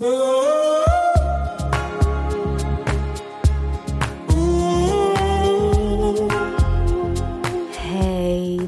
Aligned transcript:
Hey, 0.00 0.06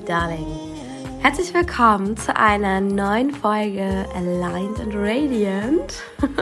Darling. 0.04 0.44
Herzlich 1.20 1.54
willkommen 1.54 2.16
zu 2.16 2.34
einer 2.36 2.80
neuen 2.80 3.30
Folge 3.30 4.06
Aligned 4.16 4.80
and 4.80 4.92
Radiant. 4.92 6.02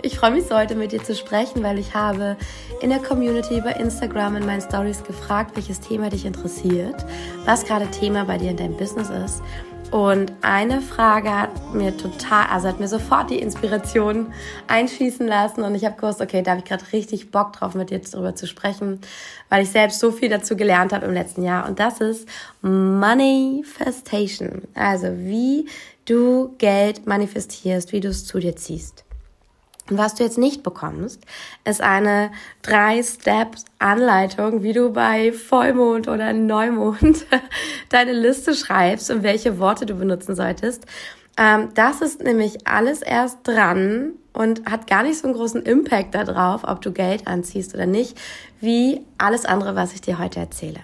Ich 0.00 0.16
freue 0.16 0.30
mich 0.30 0.48
heute 0.48 0.76
mit 0.76 0.92
dir 0.92 1.02
zu 1.02 1.16
sprechen, 1.16 1.64
weil 1.64 1.76
ich 1.76 1.92
habe 1.92 2.36
in 2.80 2.90
der 2.90 3.00
Community 3.00 3.60
bei 3.60 3.72
Instagram 3.72 4.36
in 4.36 4.46
meinen 4.46 4.60
Stories 4.60 5.02
gefragt, 5.02 5.56
welches 5.56 5.80
Thema 5.80 6.08
dich 6.08 6.24
interessiert, 6.24 7.04
was 7.44 7.64
gerade 7.64 7.90
Thema 7.90 8.24
bei 8.24 8.38
dir 8.38 8.52
in 8.52 8.56
deinem 8.56 8.76
Business 8.76 9.10
ist 9.10 9.42
und 9.90 10.32
eine 10.42 10.82
Frage 10.82 11.30
hat 11.30 11.74
mir 11.74 11.96
total, 11.96 12.46
also 12.48 12.68
hat 12.68 12.78
mir 12.78 12.88
sofort 12.88 13.30
die 13.30 13.38
Inspiration 13.38 14.34
einschießen 14.66 15.26
lassen 15.26 15.62
und 15.62 15.74
ich 15.74 15.86
habe 15.86 15.96
gewusst, 15.96 16.20
okay, 16.20 16.42
da 16.42 16.50
habe 16.50 16.60
ich 16.60 16.66
gerade 16.66 16.84
richtig 16.92 17.30
Bock 17.30 17.54
drauf, 17.54 17.74
mit 17.74 17.88
dir 17.90 17.98
darüber 17.98 18.34
zu 18.34 18.46
sprechen, 18.46 19.00
weil 19.48 19.62
ich 19.62 19.70
selbst 19.70 20.00
so 20.00 20.12
viel 20.12 20.28
dazu 20.28 20.56
gelernt 20.56 20.92
habe 20.92 21.06
im 21.06 21.14
letzten 21.14 21.42
Jahr 21.42 21.66
und 21.66 21.80
das 21.80 22.00
ist 22.00 22.28
Manifestation. 22.60 24.62
Also 24.74 25.08
wie 25.16 25.66
du 26.04 26.54
Geld 26.58 27.06
manifestierst, 27.06 27.92
wie 27.92 28.00
du 28.00 28.08
es 28.08 28.26
zu 28.26 28.38
dir 28.38 28.56
ziehst. 28.56 29.07
Was 29.90 30.14
du 30.14 30.22
jetzt 30.22 30.36
nicht 30.36 30.62
bekommst, 30.62 31.24
ist 31.64 31.80
eine 31.80 32.30
Drei-Steps-Anleitung, 32.60 34.62
wie 34.62 34.74
du 34.74 34.92
bei 34.92 35.32
Vollmond 35.32 36.08
oder 36.08 36.34
Neumond 36.34 37.24
deine 37.88 38.12
Liste 38.12 38.54
schreibst 38.54 39.10
und 39.10 39.22
welche 39.22 39.58
Worte 39.58 39.86
du 39.86 39.94
benutzen 39.94 40.36
solltest. 40.36 40.84
Ähm, 41.38 41.70
das 41.74 42.02
ist 42.02 42.22
nämlich 42.22 42.66
alles 42.66 43.00
erst 43.00 43.38
dran 43.44 44.12
und 44.34 44.70
hat 44.70 44.86
gar 44.86 45.04
nicht 45.04 45.18
so 45.18 45.26
einen 45.26 45.36
großen 45.36 45.62
Impact 45.62 46.14
darauf, 46.14 46.64
ob 46.64 46.82
du 46.82 46.92
Geld 46.92 47.26
anziehst 47.26 47.74
oder 47.74 47.86
nicht, 47.86 48.18
wie 48.60 49.06
alles 49.16 49.46
andere, 49.46 49.74
was 49.74 49.94
ich 49.94 50.02
dir 50.02 50.18
heute 50.18 50.40
erzähle. 50.40 50.80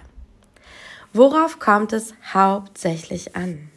Worauf 1.13 1.59
kommt 1.59 1.93
es 1.93 2.15
hauptsächlich 2.33 3.35
an? 3.35 3.69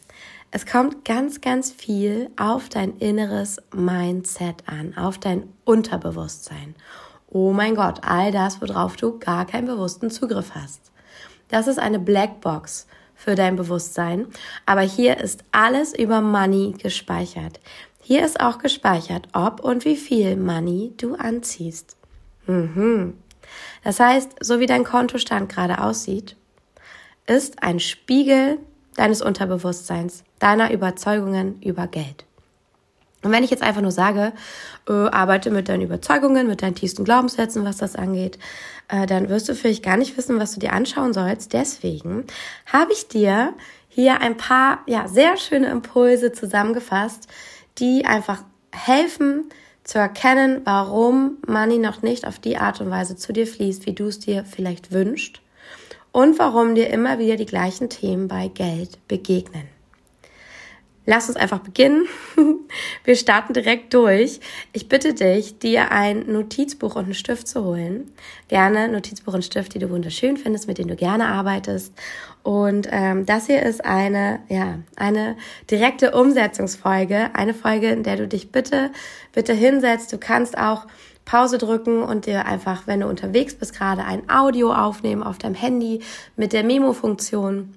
Es 0.50 0.64
kommt 0.64 1.04
ganz, 1.04 1.42
ganz 1.42 1.70
viel 1.70 2.30
auf 2.38 2.70
dein 2.70 2.96
inneres 2.98 3.58
Mindset 3.74 4.64
an, 4.66 4.96
auf 4.96 5.18
dein 5.18 5.52
Unterbewusstsein. 5.64 6.74
Oh 7.28 7.52
mein 7.52 7.74
Gott, 7.74 8.00
all 8.02 8.32
das, 8.32 8.62
worauf 8.62 8.96
du 8.96 9.18
gar 9.18 9.46
keinen 9.46 9.66
bewussten 9.66 10.10
Zugriff 10.10 10.52
hast. 10.54 10.90
Das 11.48 11.66
ist 11.66 11.78
eine 11.78 11.98
Blackbox 11.98 12.86
für 13.14 13.34
dein 13.34 13.56
Bewusstsein, 13.56 14.26
aber 14.64 14.80
hier 14.80 15.18
ist 15.18 15.44
alles 15.52 15.94
über 15.94 16.22
Money 16.22 16.74
gespeichert. 16.78 17.60
Hier 18.00 18.24
ist 18.24 18.40
auch 18.40 18.58
gespeichert, 18.58 19.28
ob 19.34 19.60
und 19.62 19.84
wie 19.84 19.96
viel 19.96 20.36
Money 20.36 20.94
du 20.96 21.14
anziehst. 21.14 21.96
Mhm. 22.46 23.18
Das 23.84 24.00
heißt, 24.00 24.36
so 24.40 24.60
wie 24.60 24.66
dein 24.66 24.84
Kontostand 24.84 25.50
gerade 25.50 25.82
aussieht, 25.82 26.36
ist 27.26 27.62
ein 27.62 27.80
Spiegel 27.80 28.58
deines 28.98 29.22
Unterbewusstseins, 29.22 30.24
deiner 30.38 30.72
Überzeugungen 30.72 31.60
über 31.62 31.86
Geld. 31.86 32.24
Und 33.22 33.32
wenn 33.32 33.42
ich 33.42 33.50
jetzt 33.50 33.62
einfach 33.62 33.80
nur 33.80 33.90
sage, 33.90 34.32
äh, 34.88 34.92
arbeite 34.92 35.50
mit 35.50 35.68
deinen 35.68 35.82
Überzeugungen, 35.82 36.46
mit 36.46 36.62
deinen 36.62 36.76
tiefsten 36.76 37.04
Glaubenssätzen, 37.04 37.64
was 37.64 37.78
das 37.78 37.96
angeht, 37.96 38.38
äh, 38.88 39.06
dann 39.06 39.28
wirst 39.28 39.48
du 39.48 39.54
vielleicht 39.54 39.82
gar 39.82 39.96
nicht 39.96 40.16
wissen, 40.16 40.38
was 40.38 40.54
du 40.54 40.60
dir 40.60 40.72
anschauen 40.72 41.12
sollst. 41.12 41.52
Deswegen 41.52 42.24
habe 42.66 42.92
ich 42.92 43.08
dir 43.08 43.54
hier 43.88 44.20
ein 44.20 44.36
paar 44.36 44.80
ja, 44.86 45.08
sehr 45.08 45.36
schöne 45.36 45.68
Impulse 45.68 46.32
zusammengefasst, 46.32 47.26
die 47.78 48.04
einfach 48.04 48.44
helfen 48.72 49.48
zu 49.82 49.98
erkennen, 49.98 50.60
warum 50.64 51.38
Money 51.46 51.78
noch 51.78 52.02
nicht 52.02 52.26
auf 52.26 52.38
die 52.38 52.58
Art 52.58 52.80
und 52.80 52.90
Weise 52.90 53.16
zu 53.16 53.32
dir 53.32 53.46
fließt, 53.46 53.86
wie 53.86 53.94
du 53.94 54.06
es 54.06 54.20
dir 54.20 54.44
vielleicht 54.44 54.92
wünschst 54.92 55.40
und 56.18 56.36
warum 56.40 56.74
dir 56.74 56.90
immer 56.90 57.20
wieder 57.20 57.36
die 57.36 57.46
gleichen 57.46 57.90
Themen 57.90 58.26
bei 58.26 58.48
Geld 58.48 59.06
begegnen. 59.06 59.68
Lass 61.06 61.28
uns 61.28 61.36
einfach 61.36 61.60
beginnen. 61.60 62.08
Wir 63.04 63.14
starten 63.14 63.52
direkt 63.52 63.94
durch. 63.94 64.40
Ich 64.72 64.88
bitte 64.88 65.14
dich, 65.14 65.60
dir 65.60 65.92
ein 65.92 66.30
Notizbuch 66.30 66.96
und 66.96 67.04
einen 67.04 67.14
Stift 67.14 67.46
zu 67.46 67.64
holen. 67.64 68.10
Gerne 68.48 68.88
Notizbuch 68.88 69.32
und 69.32 69.44
Stift, 69.44 69.74
die 69.74 69.78
du 69.78 69.90
wunderschön 69.90 70.36
findest, 70.36 70.66
mit 70.66 70.78
denen 70.78 70.88
du 70.88 70.96
gerne 70.96 71.28
arbeitest. 71.28 71.92
Und 72.42 72.88
ähm, 72.90 73.24
das 73.24 73.46
hier 73.46 73.62
ist 73.62 73.84
eine, 73.84 74.40
ja, 74.48 74.80
eine 74.96 75.36
direkte 75.70 76.10
Umsetzungsfolge, 76.16 77.30
eine 77.34 77.54
Folge, 77.54 77.90
in 77.90 78.02
der 78.02 78.16
du 78.16 78.26
dich 78.26 78.50
bitte, 78.50 78.90
bitte 79.32 79.52
hinsetzt. 79.52 80.12
Du 80.12 80.18
kannst 80.18 80.58
auch 80.58 80.88
Pause 81.28 81.58
drücken 81.58 82.02
und 82.02 82.24
dir 82.24 82.46
einfach, 82.46 82.86
wenn 82.86 83.00
du 83.00 83.06
unterwegs 83.06 83.54
bist, 83.54 83.76
gerade 83.76 84.02
ein 84.02 84.30
Audio 84.30 84.72
aufnehmen 84.72 85.22
auf 85.22 85.36
deinem 85.36 85.54
Handy 85.54 86.00
mit 86.36 86.54
der 86.54 86.64
Memo-Funktion. 86.64 87.74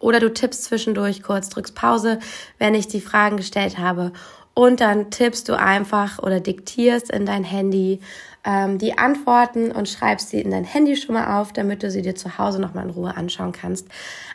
Oder 0.00 0.20
du 0.20 0.30
tippst 0.30 0.64
zwischendurch 0.64 1.22
kurz, 1.22 1.48
drückst 1.48 1.74
Pause, 1.74 2.18
wenn 2.58 2.74
ich 2.74 2.86
die 2.86 3.00
Fragen 3.00 3.38
gestellt 3.38 3.78
habe. 3.78 4.12
Und 4.52 4.80
dann 4.80 5.10
tippst 5.10 5.48
du 5.48 5.58
einfach 5.58 6.18
oder 6.18 6.40
diktierst 6.40 7.10
in 7.10 7.24
dein 7.24 7.42
Handy 7.42 8.00
ähm, 8.44 8.76
die 8.76 8.98
Antworten 8.98 9.72
und 9.72 9.88
schreibst 9.88 10.28
sie 10.28 10.42
in 10.42 10.50
dein 10.50 10.64
Handy 10.64 10.94
schon 10.96 11.14
mal 11.14 11.40
auf, 11.40 11.54
damit 11.54 11.82
du 11.82 11.90
sie 11.90 12.02
dir 12.02 12.14
zu 12.14 12.36
Hause 12.36 12.60
nochmal 12.60 12.84
in 12.84 12.90
Ruhe 12.90 13.16
anschauen 13.16 13.52
kannst. 13.52 13.88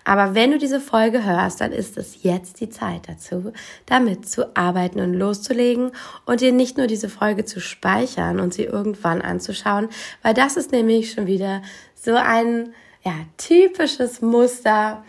Aber 0.03 0.33
wenn 0.33 0.51
du 0.51 0.57
diese 0.57 0.79
Folge 0.79 1.23
hörst, 1.23 1.61
dann 1.61 1.71
ist 1.71 1.97
es 1.97 2.23
jetzt 2.23 2.61
die 2.61 2.69
Zeit 2.69 3.07
dazu, 3.07 3.53
damit 3.85 4.27
zu 4.27 4.55
arbeiten 4.55 4.99
und 4.99 5.13
loszulegen 5.13 5.91
und 6.25 6.41
dir 6.41 6.51
nicht 6.51 6.77
nur 6.77 6.87
diese 6.87 7.09
Folge 7.09 7.45
zu 7.45 7.59
speichern 7.59 8.39
und 8.39 8.53
sie 8.53 8.63
irgendwann 8.63 9.21
anzuschauen, 9.21 9.89
weil 10.23 10.33
das 10.33 10.57
ist 10.57 10.71
nämlich 10.71 11.11
schon 11.11 11.27
wieder 11.27 11.61
so 11.95 12.15
ein 12.15 12.73
ja, 13.03 13.13
typisches 13.37 14.21
Muster, 14.21 15.03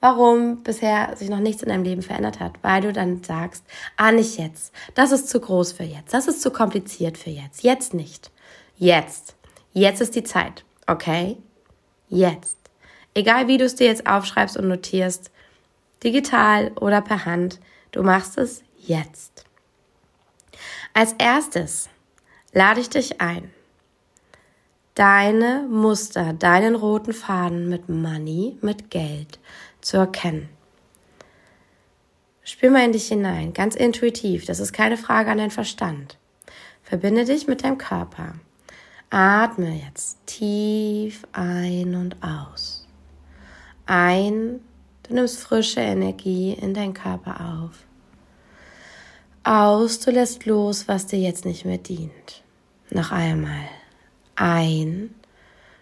warum 0.00 0.62
bisher 0.62 1.16
sich 1.16 1.30
noch 1.30 1.40
nichts 1.40 1.62
in 1.62 1.70
deinem 1.70 1.84
Leben 1.84 2.02
verändert 2.02 2.40
hat, 2.40 2.52
weil 2.62 2.82
du 2.82 2.92
dann 2.92 3.22
sagst, 3.22 3.64
ah, 3.96 4.12
nicht 4.12 4.38
jetzt. 4.38 4.72
Das 4.94 5.12
ist 5.12 5.30
zu 5.30 5.40
groß 5.40 5.72
für 5.72 5.84
jetzt. 5.84 6.12
Das 6.12 6.28
ist 6.28 6.42
zu 6.42 6.50
kompliziert 6.50 7.16
für 7.16 7.30
jetzt. 7.30 7.62
Jetzt 7.62 7.94
nicht. 7.94 8.30
Jetzt. 8.76 9.34
Jetzt 9.72 10.02
ist 10.02 10.14
die 10.14 10.24
Zeit. 10.24 10.64
Okay? 10.86 11.38
Jetzt. 12.08 12.63
Egal 13.14 13.46
wie 13.46 13.58
du 13.58 13.64
es 13.64 13.76
dir 13.76 13.86
jetzt 13.86 14.06
aufschreibst 14.06 14.56
und 14.56 14.68
notierst, 14.68 15.30
digital 16.02 16.72
oder 16.80 17.00
per 17.00 17.24
Hand, 17.24 17.60
du 17.92 18.02
machst 18.02 18.36
es 18.38 18.62
jetzt. 18.78 19.44
Als 20.92 21.14
erstes 21.18 21.88
lade 22.52 22.80
ich 22.80 22.90
dich 22.90 23.20
ein, 23.20 23.50
deine 24.94 25.66
Muster, 25.68 26.32
deinen 26.32 26.74
roten 26.74 27.12
Faden 27.12 27.68
mit 27.68 27.88
Money, 27.88 28.58
mit 28.60 28.90
Geld 28.90 29.38
zu 29.80 29.96
erkennen. 29.96 30.48
Spür 32.42 32.70
mal 32.70 32.84
in 32.84 32.92
dich 32.92 33.08
hinein, 33.08 33.54
ganz 33.54 33.74
intuitiv. 33.74 34.44
Das 34.44 34.60
ist 34.60 34.72
keine 34.72 34.98
Frage 34.98 35.30
an 35.30 35.38
deinen 35.38 35.50
Verstand. 35.50 36.18
Verbinde 36.82 37.24
dich 37.24 37.46
mit 37.46 37.64
deinem 37.64 37.78
Körper. 37.78 38.34
Atme 39.08 39.80
jetzt 39.84 40.18
tief 40.26 41.26
ein 41.32 41.94
und 41.94 42.16
aus. 42.22 42.83
Ein, 43.86 44.60
du 45.02 45.14
nimmst 45.14 45.40
frische 45.40 45.80
Energie 45.80 46.52
in 46.52 46.74
deinen 46.74 46.94
Körper 46.94 47.40
auf. 47.40 47.84
Aus, 49.42 50.00
du 50.00 50.10
lässt 50.10 50.46
los, 50.46 50.88
was 50.88 51.06
dir 51.06 51.18
jetzt 51.18 51.44
nicht 51.44 51.66
mehr 51.66 51.78
dient. 51.78 52.42
Noch 52.90 53.12
einmal. 53.12 53.68
Ein, 54.36 55.14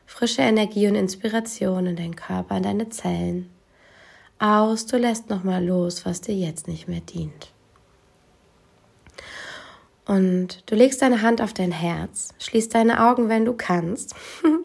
frische 0.04 0.42
Energie 0.42 0.88
und 0.88 0.96
Inspiration 0.96 1.86
in 1.86 1.96
deinen 1.96 2.16
Körper, 2.16 2.56
in 2.56 2.64
deine 2.64 2.88
Zellen. 2.88 3.50
Aus, 4.40 4.86
du 4.86 4.96
lässt 4.96 5.30
nochmal 5.30 5.64
los, 5.64 6.04
was 6.04 6.20
dir 6.20 6.34
jetzt 6.34 6.66
nicht 6.66 6.88
mehr 6.88 7.00
dient. 7.00 7.52
Und 10.04 10.69
du 10.69 10.75
legst 10.75 11.00
deine 11.00 11.22
Hand 11.22 11.40
auf 11.40 11.54
dein 11.54 11.70
Herz, 11.70 12.34
schließt 12.40 12.75
deine 12.75 13.08
Augen, 13.08 13.28
wenn 13.28 13.44
du 13.44 13.52
kannst. 13.52 14.16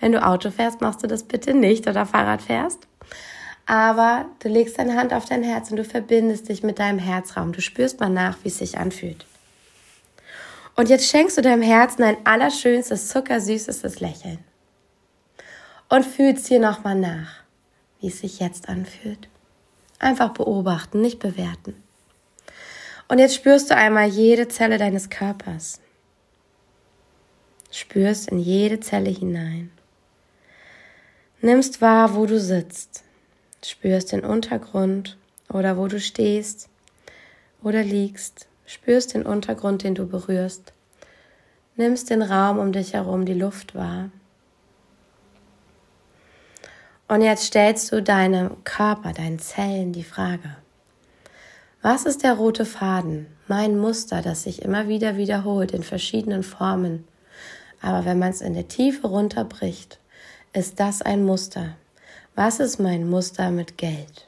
wenn 0.00 0.12
du 0.12 0.24
Auto 0.24 0.50
fährst, 0.50 0.80
machst 0.80 1.02
du 1.02 1.06
das 1.06 1.24
bitte 1.24 1.54
nicht 1.54 1.86
oder 1.86 2.06
Fahrrad 2.06 2.42
fährst. 2.42 2.86
Aber 3.66 4.26
du 4.40 4.48
legst 4.48 4.78
deine 4.78 4.96
Hand 4.96 5.12
auf 5.12 5.26
dein 5.26 5.42
Herz 5.42 5.70
und 5.70 5.76
du 5.76 5.84
verbindest 5.84 6.48
dich 6.48 6.62
mit 6.62 6.78
deinem 6.78 6.98
Herzraum. 6.98 7.52
Du 7.52 7.60
spürst 7.60 8.00
mal 8.00 8.08
nach, 8.08 8.36
wie 8.42 8.48
es 8.48 8.58
sich 8.58 8.78
anfühlt. 8.78 9.26
Und 10.76 10.88
jetzt 10.88 11.08
schenkst 11.08 11.36
du 11.38 11.42
deinem 11.42 11.62
Herzen 11.62 12.02
ein 12.02 12.16
allerschönstes, 12.24 13.08
zuckersüßes 13.08 14.00
Lächeln. 14.00 14.38
Und 15.88 16.06
fühlst 16.06 16.48
hier 16.48 16.60
nochmal 16.60 16.94
nach, 16.94 17.42
wie 18.00 18.08
es 18.08 18.20
sich 18.20 18.40
jetzt 18.40 18.68
anfühlt. 18.68 19.28
Einfach 19.98 20.30
beobachten, 20.30 21.00
nicht 21.00 21.18
bewerten. 21.18 21.80
Und 23.08 23.18
jetzt 23.18 23.34
spürst 23.34 23.70
du 23.70 23.76
einmal 23.76 24.06
jede 24.08 24.48
Zelle 24.48 24.78
deines 24.78 25.10
Körpers. 25.10 25.80
Spürst 27.70 28.28
in 28.28 28.38
jede 28.38 28.80
Zelle 28.80 29.10
hinein. 29.10 29.70
Nimmst 31.40 31.80
wahr, 31.80 32.14
wo 32.14 32.26
du 32.26 32.38
sitzt. 32.40 33.04
Spürst 33.64 34.12
den 34.12 34.24
Untergrund 34.24 35.16
oder 35.48 35.76
wo 35.76 35.86
du 35.86 36.00
stehst 36.00 36.68
oder 37.62 37.82
liegst. 37.82 38.46
spürst 38.66 39.14
den 39.14 39.26
Untergrund, 39.26 39.82
den 39.82 39.94
du 39.94 40.06
berührst, 40.06 40.72
nimmst 41.76 42.10
den 42.10 42.22
Raum 42.22 42.58
um 42.58 42.72
dich 42.72 42.94
herum, 42.94 43.24
die 43.24 43.34
Luft 43.34 43.74
wahr. 43.74 44.10
Und 47.08 47.22
jetzt 47.22 47.46
stellst 47.46 47.90
du 47.90 48.00
deinem 48.00 48.62
Körper, 48.62 49.12
deinen 49.12 49.40
Zellen 49.40 49.92
die 49.92 50.04
Frage, 50.04 50.56
was 51.82 52.04
ist 52.04 52.22
der 52.22 52.34
rote 52.34 52.64
Faden, 52.64 53.26
mein 53.48 53.78
Muster, 53.78 54.22
das 54.22 54.44
sich 54.44 54.62
immer 54.62 54.86
wieder 54.86 55.16
wiederholt 55.16 55.72
in 55.72 55.82
verschiedenen 55.82 56.42
Formen? 56.42 57.08
Aber 57.80 58.04
wenn 58.04 58.18
man 58.18 58.30
es 58.30 58.40
in 58.40 58.54
der 58.54 58.68
Tiefe 58.68 59.06
runterbricht, 59.06 59.98
ist 60.52 60.80
das 60.80 61.02
ein 61.02 61.24
Muster. 61.24 61.76
Was 62.34 62.60
ist 62.60 62.78
mein 62.78 63.08
Muster 63.08 63.50
mit 63.50 63.78
Geld? 63.78 64.26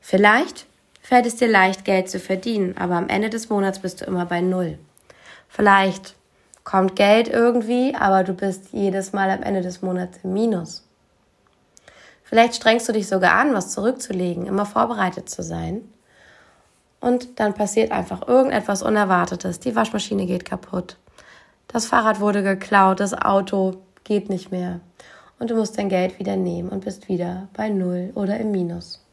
Vielleicht 0.00 0.66
fällt 1.02 1.26
es 1.26 1.36
dir 1.36 1.48
leicht, 1.48 1.84
Geld 1.84 2.08
zu 2.08 2.18
verdienen, 2.18 2.76
aber 2.76 2.96
am 2.96 3.08
Ende 3.08 3.30
des 3.30 3.48
Monats 3.48 3.78
bist 3.78 4.00
du 4.00 4.04
immer 4.04 4.26
bei 4.26 4.40
Null. 4.40 4.78
Vielleicht 5.48 6.14
kommt 6.64 6.96
Geld 6.96 7.28
irgendwie, 7.28 7.94
aber 7.94 8.24
du 8.24 8.34
bist 8.34 8.72
jedes 8.72 9.12
Mal 9.12 9.30
am 9.30 9.42
Ende 9.42 9.62
des 9.62 9.80
Monats 9.80 10.18
im 10.22 10.34
Minus. 10.34 10.86
Vielleicht 12.24 12.56
strengst 12.56 12.86
du 12.88 12.92
dich 12.92 13.08
sogar 13.08 13.32
an, 13.34 13.54
was 13.54 13.70
zurückzulegen, 13.70 14.46
immer 14.46 14.66
vorbereitet 14.66 15.30
zu 15.30 15.42
sein. 15.42 15.80
Und 17.00 17.40
dann 17.40 17.54
passiert 17.54 17.90
einfach 17.90 18.28
irgendetwas 18.28 18.82
Unerwartetes. 18.82 19.60
Die 19.60 19.74
Waschmaschine 19.74 20.26
geht 20.26 20.44
kaputt. 20.44 20.98
Das 21.68 21.86
Fahrrad 21.86 22.20
wurde 22.20 22.42
geklaut, 22.42 23.00
das 23.00 23.14
Auto 23.14 23.82
geht 24.04 24.28
nicht 24.30 24.50
mehr. 24.50 24.80
Und 25.38 25.50
du 25.50 25.54
musst 25.54 25.78
dein 25.78 25.88
Geld 25.88 26.18
wieder 26.18 26.36
nehmen 26.36 26.70
und 26.70 26.84
bist 26.84 27.08
wieder 27.08 27.48
bei 27.52 27.68
Null 27.68 28.10
oder 28.14 28.38
im 28.38 28.50
Minus. 28.50 29.04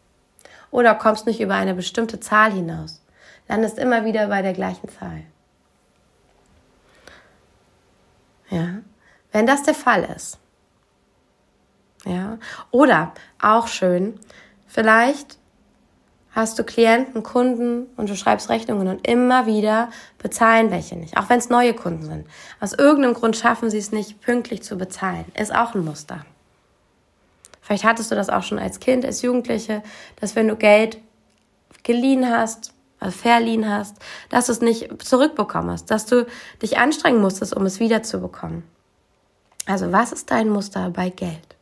Oder 0.71 0.95
kommst 0.95 1.27
nicht 1.27 1.39
über 1.39 1.55
eine 1.55 1.75
bestimmte 1.75 2.19
Zahl 2.19 2.51
hinaus, 2.51 3.01
landest 3.47 3.77
immer 3.77 4.05
wieder 4.05 4.27
bei 4.27 4.41
der 4.41 4.53
gleichen 4.53 4.89
Zahl. 4.89 5.23
Ja, 8.49 8.79
wenn 9.31 9.45
das 9.45 9.63
der 9.63 9.73
Fall 9.73 10.03
ist, 10.15 10.39
ja. 12.05 12.37
Oder 12.71 13.13
auch 13.41 13.67
schön, 13.67 14.19
vielleicht 14.67 15.39
hast 16.35 16.59
du 16.59 16.63
Klienten, 16.63 17.23
Kunden 17.23 17.87
und 17.95 18.09
du 18.09 18.15
schreibst 18.15 18.49
Rechnungen 18.49 18.89
und 18.89 19.07
immer 19.07 19.45
wieder 19.45 19.89
bezahlen 20.17 20.69
welche 20.69 20.97
nicht, 20.97 21.17
auch 21.17 21.29
wenn 21.29 21.39
es 21.39 21.49
neue 21.49 21.73
Kunden 21.73 22.03
sind. 22.03 22.27
Aus 22.59 22.73
irgendeinem 22.73 23.13
Grund 23.13 23.37
schaffen 23.37 23.69
sie 23.69 23.77
es 23.77 23.93
nicht, 23.93 24.21
pünktlich 24.21 24.61
zu 24.61 24.77
bezahlen. 24.77 25.25
Ist 25.39 25.55
auch 25.55 25.73
ein 25.73 25.85
Muster. 25.85 26.25
Vielleicht 27.61 27.85
hattest 27.85 28.11
du 28.11 28.15
das 28.15 28.29
auch 28.29 28.43
schon 28.43 28.59
als 28.59 28.79
Kind, 28.79 29.05
als 29.05 29.21
Jugendliche, 29.21 29.81
dass 30.19 30.35
wenn 30.35 30.49
du 30.49 30.55
Geld 30.57 30.99
geliehen 31.83 32.29
hast, 32.29 32.73
also 32.99 33.17
verliehen 33.17 33.67
hast, 33.67 33.95
dass 34.29 34.47
du 34.47 34.51
es 34.51 34.61
nicht 34.61 35.01
zurückbekommen 35.03 35.71
hast, 35.71 35.89
dass 35.89 36.05
du 36.05 36.27
dich 36.61 36.77
anstrengen 36.77 37.21
musstest, 37.21 37.55
um 37.55 37.65
es 37.65 37.79
wiederzubekommen. 37.79 38.63
Also 39.65 39.91
was 39.91 40.11
ist 40.11 40.29
dein 40.29 40.49
Muster 40.49 40.89
bei 40.89 41.09
Geld? 41.09 41.54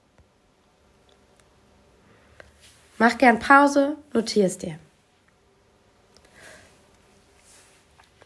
Mach 2.97 3.17
gern 3.17 3.39
Pause, 3.39 3.97
notier 4.13 4.45
es 4.45 4.57
dir. 4.57 4.79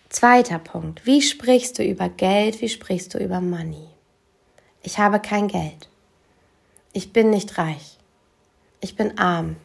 Zweiter 0.09 0.59
Punkt. 0.59 1.05
Wie 1.05 1.21
sprichst 1.21 1.77
du 1.79 1.83
über 1.83 2.09
Geld? 2.09 2.61
Wie 2.61 2.69
sprichst 2.69 3.13
du 3.13 3.19
über 3.19 3.39
Money? 3.39 3.87
Ich 4.81 4.99
habe 4.99 5.19
kein 5.19 5.47
Geld. 5.47 5.89
Ich 6.93 7.13
bin 7.13 7.29
nicht 7.29 7.57
reich. 7.57 7.97
Ich 8.79 8.95
bin 8.95 9.17
arm. 9.17 9.57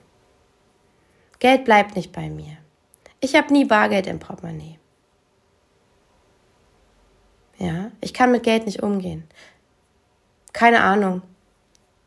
Geld 1.39 1.65
bleibt 1.65 1.97
nicht 1.97 2.13
bei 2.13 2.29
mir. 2.29 2.57
Ich 3.21 3.35
habe 3.35 3.53
nie 3.53 3.65
Bargeld 3.65 4.07
im 4.07 4.19
Portemonnaie. 4.19 4.79
Ja, 7.59 7.91
ich 8.01 8.13
kann 8.13 8.33
mit 8.33 8.43
Geld 8.43 8.67
nicht 8.67 8.83
umgehen. 8.83 9.25
Keine 10.53 10.83
Ahnung. 10.83 11.23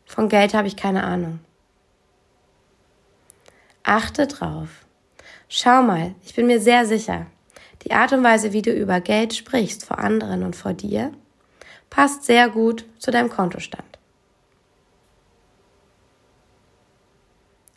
Von 0.06 0.30
Geld 0.30 0.54
habe 0.54 0.68
ich 0.68 0.76
keine 0.76 1.04
Ahnung. 1.04 1.40
Achte 3.88 4.26
drauf. 4.26 4.70
Schau 5.48 5.84
mal, 5.84 6.16
ich 6.24 6.34
bin 6.34 6.48
mir 6.48 6.60
sehr 6.60 6.88
sicher, 6.88 7.28
die 7.84 7.92
Art 7.92 8.14
und 8.14 8.24
Weise, 8.24 8.52
wie 8.52 8.64
du 8.64 8.72
über 8.72 9.00
Geld 9.00 9.36
sprichst 9.36 9.86
vor 9.86 10.00
anderen 10.00 10.42
und 10.42 10.56
vor 10.56 10.74
dir, 10.74 11.12
passt 11.92 12.24
sehr 12.24 12.50
gut 12.50 12.86
zu 12.98 13.12
deinem 13.12 13.30
Kontostand. 13.30 14.00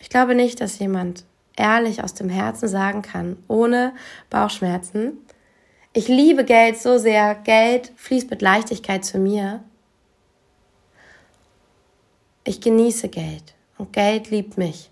Ich 0.00 0.08
glaube 0.08 0.34
nicht, 0.34 0.62
dass 0.62 0.78
jemand 0.78 1.26
ehrlich 1.58 2.02
aus 2.02 2.14
dem 2.14 2.30
Herzen 2.30 2.68
sagen 2.68 3.02
kann, 3.02 3.36
ohne 3.46 3.92
Bauchschmerzen, 4.30 5.18
ich 5.92 6.08
liebe 6.08 6.44
Geld 6.44 6.78
so 6.78 6.96
sehr, 6.96 7.34
Geld 7.34 7.92
fließt 7.96 8.30
mit 8.30 8.40
Leichtigkeit 8.40 9.04
zu 9.04 9.18
mir. 9.18 9.62
Ich 12.44 12.62
genieße 12.62 13.10
Geld 13.10 13.54
und 13.76 13.92
Geld 13.92 14.30
liebt 14.30 14.56
mich 14.56 14.90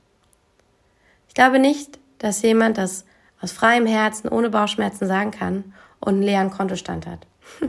glaube 1.37 1.61
nicht, 1.61 2.01
dass 2.19 2.43
jemand 2.43 2.79
das 2.79 3.05
aus 3.41 3.53
freiem 3.53 3.87
Herzen, 3.87 4.29
ohne 4.29 4.51
Bauchschmerzen 4.51 5.07
sagen 5.07 5.31
kann 5.31 5.75
und 6.01 6.15
einen 6.15 6.23
leeren 6.23 6.51
Kontostand 6.51 7.07
hat. 7.07 7.27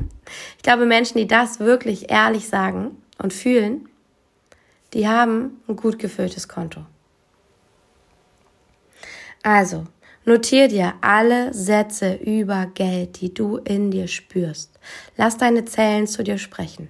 Ich 0.57 0.63
glaube, 0.63 0.85
Menschen, 0.85 1.17
die 1.17 1.27
das 1.27 1.61
wirklich 1.61 2.11
ehrlich 2.11 2.49
sagen 2.49 3.01
und 3.17 3.31
fühlen, 3.31 3.87
die 4.93 5.07
haben 5.07 5.61
ein 5.69 5.77
gut 5.77 5.99
gefülltes 5.99 6.49
Konto. 6.49 6.81
Also, 9.41 9.85
notier 10.25 10.67
dir 10.67 10.95
alle 10.99 11.53
Sätze 11.53 12.15
über 12.15 12.65
Geld, 12.65 13.21
die 13.21 13.33
du 13.33 13.55
in 13.55 13.89
dir 13.89 14.09
spürst. 14.09 14.77
Lass 15.15 15.37
deine 15.37 15.63
Zellen 15.63 16.07
zu 16.07 16.25
dir 16.25 16.37
sprechen. 16.37 16.89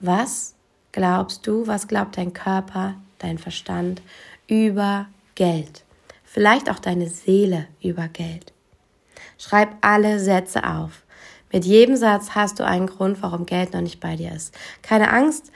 Was 0.00 0.54
glaubst 0.92 1.46
du, 1.46 1.66
was 1.66 1.88
glaubt 1.88 2.16
dein 2.16 2.32
Körper, 2.32 2.94
dein 3.18 3.36
Verstand 3.36 4.00
über 4.46 5.08
Geld. 5.38 5.84
Vielleicht 6.24 6.68
auch 6.68 6.80
deine 6.80 7.08
Seele 7.08 7.68
über 7.80 8.08
Geld. 8.08 8.52
Schreib 9.38 9.68
alle 9.82 10.18
Sätze 10.18 10.68
auf. 10.68 11.04
Mit 11.52 11.64
jedem 11.64 11.94
Satz 11.94 12.30
hast 12.34 12.58
du 12.58 12.66
einen 12.66 12.88
Grund, 12.88 13.22
warum 13.22 13.46
Geld 13.46 13.72
noch 13.72 13.80
nicht 13.80 14.00
bei 14.00 14.16
dir 14.16 14.32
ist. 14.32 14.52
Keine 14.82 15.12
Angst. 15.12 15.52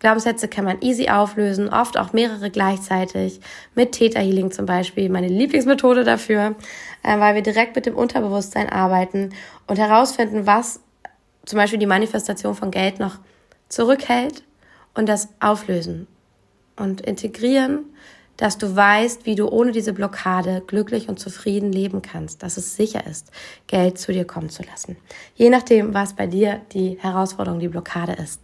Glaubenssätze 0.00 0.48
kann 0.48 0.64
man 0.64 0.82
easy 0.82 1.08
auflösen, 1.08 1.68
oft 1.68 1.96
auch 1.96 2.12
mehrere 2.12 2.50
gleichzeitig, 2.50 3.40
mit 3.76 3.92
Theta 3.92 4.18
Healing 4.18 4.50
zum 4.50 4.66
Beispiel, 4.66 5.08
meine 5.08 5.28
Lieblingsmethode 5.28 6.02
dafür, 6.02 6.56
äh, 7.04 7.20
weil 7.20 7.36
wir 7.36 7.42
direkt 7.42 7.76
mit 7.76 7.86
dem 7.86 7.94
Unterbewusstsein 7.94 8.70
arbeiten 8.70 9.30
und 9.68 9.78
herausfinden, 9.78 10.48
was 10.48 10.80
zum 11.46 11.58
Beispiel 11.58 11.78
die 11.78 11.86
Manifestation 11.86 12.56
von 12.56 12.72
Geld 12.72 12.98
noch 12.98 13.20
zurückhält 13.68 14.42
und 14.94 15.08
das 15.08 15.28
auflösen 15.38 16.08
und 16.74 17.00
integrieren 17.02 17.84
dass 18.42 18.58
du 18.58 18.74
weißt, 18.74 19.24
wie 19.24 19.36
du 19.36 19.48
ohne 19.48 19.70
diese 19.70 19.92
Blockade 19.92 20.64
glücklich 20.66 21.08
und 21.08 21.20
zufrieden 21.20 21.70
leben 21.70 22.02
kannst, 22.02 22.42
dass 22.42 22.56
es 22.56 22.74
sicher 22.74 23.06
ist, 23.06 23.30
Geld 23.68 23.98
zu 23.98 24.12
dir 24.12 24.24
kommen 24.24 24.50
zu 24.50 24.64
lassen. 24.64 24.96
Je 25.36 25.48
nachdem, 25.48 25.94
was 25.94 26.14
bei 26.14 26.26
dir 26.26 26.60
die 26.72 26.98
Herausforderung, 27.00 27.60
die 27.60 27.68
Blockade 27.68 28.14
ist. 28.14 28.40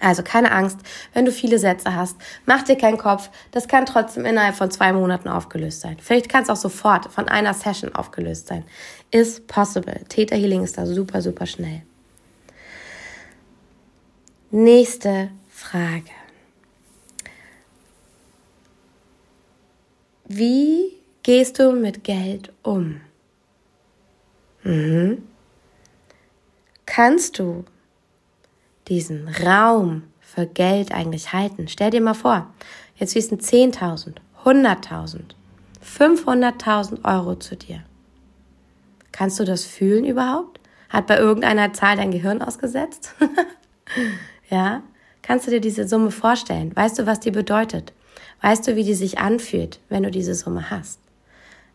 Also 0.00 0.22
keine 0.22 0.52
Angst, 0.52 0.80
wenn 1.14 1.24
du 1.24 1.32
viele 1.32 1.58
Sätze 1.58 1.94
hast, 1.94 2.16
mach 2.44 2.60
dir 2.62 2.76
keinen 2.76 2.98
Kopf. 2.98 3.30
Das 3.52 3.68
kann 3.68 3.86
trotzdem 3.86 4.26
innerhalb 4.26 4.54
von 4.54 4.70
zwei 4.70 4.92
Monaten 4.92 5.30
aufgelöst 5.30 5.80
sein. 5.80 5.96
Vielleicht 5.98 6.28
kann 6.28 6.42
es 6.42 6.50
auch 6.50 6.56
sofort 6.56 7.10
von 7.10 7.26
einer 7.26 7.54
Session 7.54 7.94
aufgelöst 7.94 8.48
sein. 8.48 8.64
Is 9.10 9.40
possible. 9.46 9.98
Theta 10.10 10.36
Healing 10.36 10.62
ist 10.62 10.76
da 10.76 10.84
super, 10.84 11.22
super 11.22 11.46
schnell. 11.46 11.80
Nächste 14.50 15.30
Frage. 15.48 16.19
Wie 20.32 20.92
gehst 21.24 21.58
du 21.58 21.72
mit 21.72 22.04
Geld 22.04 22.52
um? 22.62 23.00
Mhm. 24.62 25.24
Kannst 26.86 27.40
du 27.40 27.64
diesen 28.86 29.26
Raum 29.26 30.04
für 30.20 30.46
Geld 30.46 30.92
eigentlich 30.92 31.32
halten? 31.32 31.66
Stell 31.66 31.90
dir 31.90 32.00
mal 32.00 32.14
vor, 32.14 32.46
jetzt 32.94 33.14
fließen 33.14 33.40
10.000, 33.40 34.18
100.000, 34.44 35.20
500.000 35.84 37.04
Euro 37.04 37.34
zu 37.34 37.56
dir. 37.56 37.82
Kannst 39.10 39.40
du 39.40 39.44
das 39.44 39.64
fühlen 39.64 40.04
überhaupt? 40.04 40.60
Hat 40.90 41.08
bei 41.08 41.18
irgendeiner 41.18 41.72
Zahl 41.72 41.96
dein 41.96 42.12
Gehirn 42.12 42.40
ausgesetzt? 42.40 43.16
ja? 44.48 44.84
Kannst 45.22 45.48
du 45.48 45.50
dir 45.50 45.60
diese 45.60 45.88
Summe 45.88 46.12
vorstellen? 46.12 46.70
Weißt 46.76 47.00
du, 47.00 47.06
was 47.06 47.18
die 47.18 47.32
bedeutet? 47.32 47.92
Weißt 48.42 48.66
du, 48.66 48.76
wie 48.76 48.84
die 48.84 48.94
sich 48.94 49.18
anfühlt, 49.18 49.80
wenn 49.88 50.02
du 50.02 50.10
diese 50.10 50.34
Summe 50.34 50.70
hast? 50.70 51.00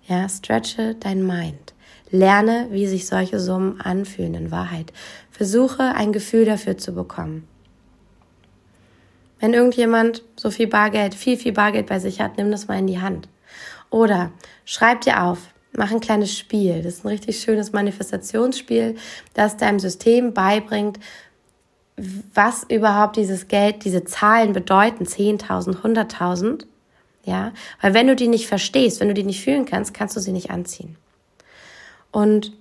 Ja, 0.07 0.27
stretche 0.29 0.95
dein 0.95 1.25
Mind. 1.25 1.73
Lerne, 2.11 2.67
wie 2.71 2.87
sich 2.87 3.07
solche 3.07 3.39
Summen 3.39 3.81
anfühlen 3.81 4.35
in 4.35 4.51
Wahrheit. 4.51 4.93
Versuche 5.31 5.83
ein 5.95 6.13
Gefühl 6.13 6.45
dafür 6.45 6.77
zu 6.77 6.93
bekommen. 6.93 7.47
Wenn 9.39 9.53
irgendjemand 9.53 10.23
so 10.35 10.49
viel 10.49 10.67
Bargeld, 10.67 11.13
viel, 11.13 11.37
viel 11.37 11.53
Bargeld 11.53 11.87
bei 11.87 11.99
sich 11.99 12.21
hat, 12.21 12.37
nimm 12.37 12.51
das 12.51 12.67
mal 12.67 12.79
in 12.79 12.87
die 12.87 13.01
Hand. 13.01 13.27
Oder 13.89 14.31
schreib 14.63 15.01
dir 15.01 15.23
auf, 15.23 15.39
mach 15.73 15.91
ein 15.91 15.99
kleines 15.99 16.37
Spiel. 16.37 16.81
Das 16.81 16.95
ist 16.95 17.05
ein 17.05 17.09
richtig 17.09 17.39
schönes 17.39 17.73
Manifestationsspiel, 17.73 18.95
das 19.33 19.57
deinem 19.57 19.79
System 19.79 20.33
beibringt, 20.33 20.99
was 21.97 22.63
überhaupt 22.63 23.15
dieses 23.15 23.47
Geld, 23.47 23.85
diese 23.85 24.03
Zahlen 24.03 24.53
bedeuten, 24.53 25.05
10.000, 25.05 25.81
100.000. 25.81 26.65
Ja, 27.23 27.53
weil 27.81 27.93
wenn 27.93 28.07
du 28.07 28.15
die 28.15 28.27
nicht 28.27 28.47
verstehst, 28.47 28.99
wenn 28.99 29.07
du 29.07 29.13
die 29.13 29.23
nicht 29.23 29.43
fühlen 29.43 29.65
kannst, 29.65 29.93
kannst 29.93 30.15
du 30.15 30.19
sie 30.19 30.31
nicht 30.31 30.51
anziehen. 30.51 30.95
Und 32.11 32.53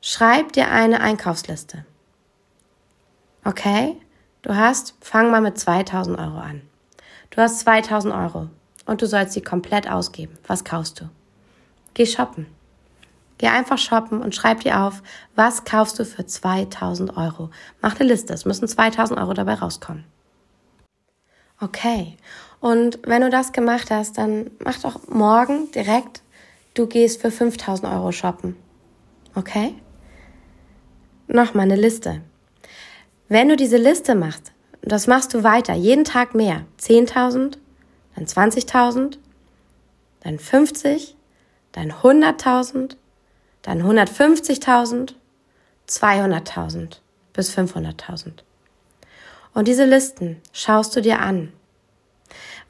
schreib 0.00 0.52
dir 0.52 0.70
eine 0.70 1.00
Einkaufsliste. 1.00 1.84
Okay? 3.44 3.96
Du 4.42 4.56
hast, 4.56 4.94
fang 5.00 5.30
mal 5.30 5.40
mit 5.40 5.58
2000 5.58 6.18
Euro 6.18 6.38
an. 6.38 6.62
Du 7.30 7.40
hast 7.40 7.60
2000 7.60 8.12
Euro 8.12 8.48
und 8.86 9.02
du 9.02 9.06
sollst 9.06 9.34
sie 9.34 9.42
komplett 9.42 9.88
ausgeben. 9.88 10.36
Was 10.46 10.64
kaufst 10.64 11.00
du? 11.00 11.08
Geh 11.94 12.06
shoppen. 12.06 12.46
Geh 13.38 13.48
einfach 13.48 13.78
shoppen 13.78 14.22
und 14.22 14.34
schreib 14.34 14.60
dir 14.60 14.80
auf, 14.80 15.02
was 15.34 15.64
kaufst 15.64 15.98
du 15.98 16.04
für 16.04 16.24
2000 16.24 17.16
Euro. 17.16 17.50
Mach 17.82 17.98
eine 17.98 18.08
Liste, 18.08 18.32
es 18.32 18.44
müssen 18.44 18.66
2000 18.66 19.18
Euro 19.18 19.34
dabei 19.34 19.54
rauskommen. 19.54 20.04
Okay. 21.60 22.16
Und 22.60 22.98
wenn 23.04 23.22
du 23.22 23.30
das 23.30 23.52
gemacht 23.52 23.90
hast, 23.90 24.18
dann 24.18 24.50
mach 24.64 24.78
doch 24.80 25.08
morgen 25.08 25.70
direkt, 25.72 26.22
du 26.74 26.86
gehst 26.86 27.20
für 27.20 27.30
5000 27.30 27.92
Euro 27.92 28.12
shoppen. 28.12 28.56
Okay? 29.34 29.74
Nochmal 31.28 31.64
eine 31.64 31.76
Liste. 31.76 32.22
Wenn 33.28 33.48
du 33.48 33.56
diese 33.56 33.76
Liste 33.76 34.14
machst, 34.14 34.52
das 34.82 35.06
machst 35.06 35.34
du 35.34 35.42
weiter, 35.42 35.74
jeden 35.74 36.04
Tag 36.04 36.34
mehr, 36.34 36.64
10.000, 36.80 37.58
dann 38.14 38.24
20.000, 38.24 39.18
dann 40.20 40.38
50, 40.38 41.16
dann 41.72 41.90
100.000, 41.90 42.96
dann 43.66 43.82
150.000, 43.82 45.12
200.000 45.88 46.96
bis 47.34 47.54
500.000. 47.56 48.32
Und 49.52 49.68
diese 49.68 49.84
Listen 49.84 50.40
schaust 50.52 50.96
du 50.96 51.02
dir 51.02 51.20
an, 51.20 51.52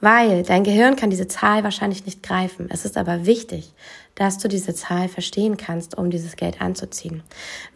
weil 0.00 0.42
dein 0.42 0.64
Gehirn 0.64 0.96
kann 0.96 1.10
diese 1.10 1.28
Zahl 1.28 1.62
wahrscheinlich 1.62 2.04
nicht 2.04 2.24
greifen. 2.24 2.68
Es 2.70 2.84
ist 2.84 2.96
aber 2.96 3.26
wichtig, 3.26 3.72
dass 4.16 4.38
du 4.38 4.48
diese 4.48 4.74
Zahl 4.74 5.08
verstehen 5.08 5.56
kannst, 5.56 5.96
um 5.96 6.10
dieses 6.10 6.34
Geld 6.34 6.60
anzuziehen. 6.60 7.22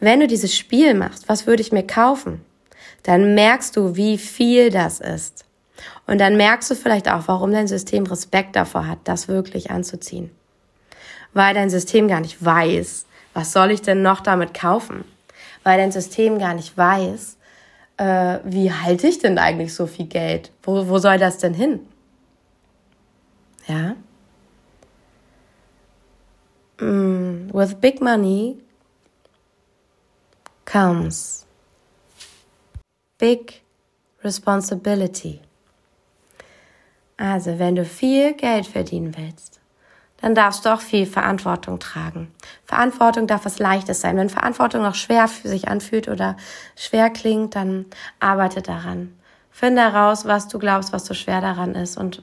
Wenn 0.00 0.18
du 0.20 0.26
dieses 0.26 0.56
Spiel 0.56 0.94
machst, 0.94 1.28
was 1.28 1.46
würde 1.46 1.62
ich 1.62 1.70
mir 1.70 1.86
kaufen? 1.86 2.44
dann 3.02 3.34
merkst 3.34 3.76
du, 3.76 3.96
wie 3.96 4.18
viel 4.18 4.70
das 4.70 5.00
ist. 5.00 5.44
Und 6.06 6.18
dann 6.18 6.36
merkst 6.36 6.70
du 6.70 6.74
vielleicht 6.74 7.08
auch, 7.08 7.22
warum 7.26 7.52
dein 7.52 7.68
System 7.68 8.04
Respekt 8.06 8.56
davor 8.56 8.86
hat, 8.86 8.98
das 9.04 9.28
wirklich 9.28 9.70
anzuziehen. 9.70 10.30
Weil 11.32 11.54
dein 11.54 11.70
System 11.70 12.08
gar 12.08 12.20
nicht 12.20 12.44
weiß, 12.44 13.06
was 13.34 13.52
soll 13.52 13.70
ich 13.70 13.82
denn 13.82 14.02
noch 14.02 14.20
damit 14.20 14.54
kaufen? 14.54 15.04
Weil 15.62 15.78
dein 15.78 15.92
System 15.92 16.38
gar 16.38 16.54
nicht 16.54 16.76
weiß, 16.76 17.36
äh, 17.98 18.38
wie 18.44 18.72
halte 18.72 19.06
ich 19.06 19.18
denn 19.18 19.38
eigentlich 19.38 19.74
so 19.74 19.86
viel 19.86 20.06
Geld? 20.06 20.52
Wo, 20.62 20.88
wo 20.88 20.98
soll 20.98 21.18
das 21.18 21.38
denn 21.38 21.54
hin? 21.54 21.80
Ja? 23.66 23.94
Mm, 26.80 27.50
with 27.52 27.74
big 27.74 28.00
money 28.00 28.56
comes 30.64 31.46
Big 33.18 33.60
Responsibility. 34.24 35.40
Also, 37.18 37.58
wenn 37.58 37.76
du 37.76 37.84
viel 37.84 38.32
Geld 38.32 38.66
verdienen 38.66 39.14
willst, 39.14 39.59
dann 40.20 40.34
darfst 40.34 40.64
du 40.64 40.72
auch 40.72 40.80
viel 40.80 41.06
Verantwortung 41.06 41.78
tragen. 41.78 42.32
Verantwortung 42.64 43.26
darf 43.26 43.44
was 43.44 43.58
Leichtes 43.58 44.00
sein. 44.00 44.16
Wenn 44.16 44.28
Verantwortung 44.28 44.82
noch 44.82 44.94
schwer 44.94 45.28
für 45.28 45.48
sich 45.48 45.68
anfühlt 45.68 46.08
oder 46.08 46.36
schwer 46.76 47.10
klingt, 47.10 47.56
dann 47.56 47.86
arbeite 48.18 48.62
daran. 48.62 49.14
Finde 49.50 49.82
heraus, 49.82 50.26
was 50.26 50.48
du 50.48 50.58
glaubst, 50.58 50.92
was 50.92 51.06
so 51.06 51.14
schwer 51.14 51.40
daran 51.40 51.74
ist 51.74 51.96
und 51.96 52.22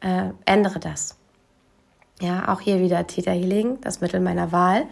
äh, 0.00 0.30
ändere 0.44 0.78
das. 0.78 1.16
Ja, 2.20 2.48
auch 2.48 2.60
hier 2.60 2.80
wieder 2.80 3.06
Theta 3.06 3.30
Healing, 3.30 3.80
das 3.80 4.00
Mittel 4.00 4.20
meiner 4.20 4.50
Wahl. 4.52 4.86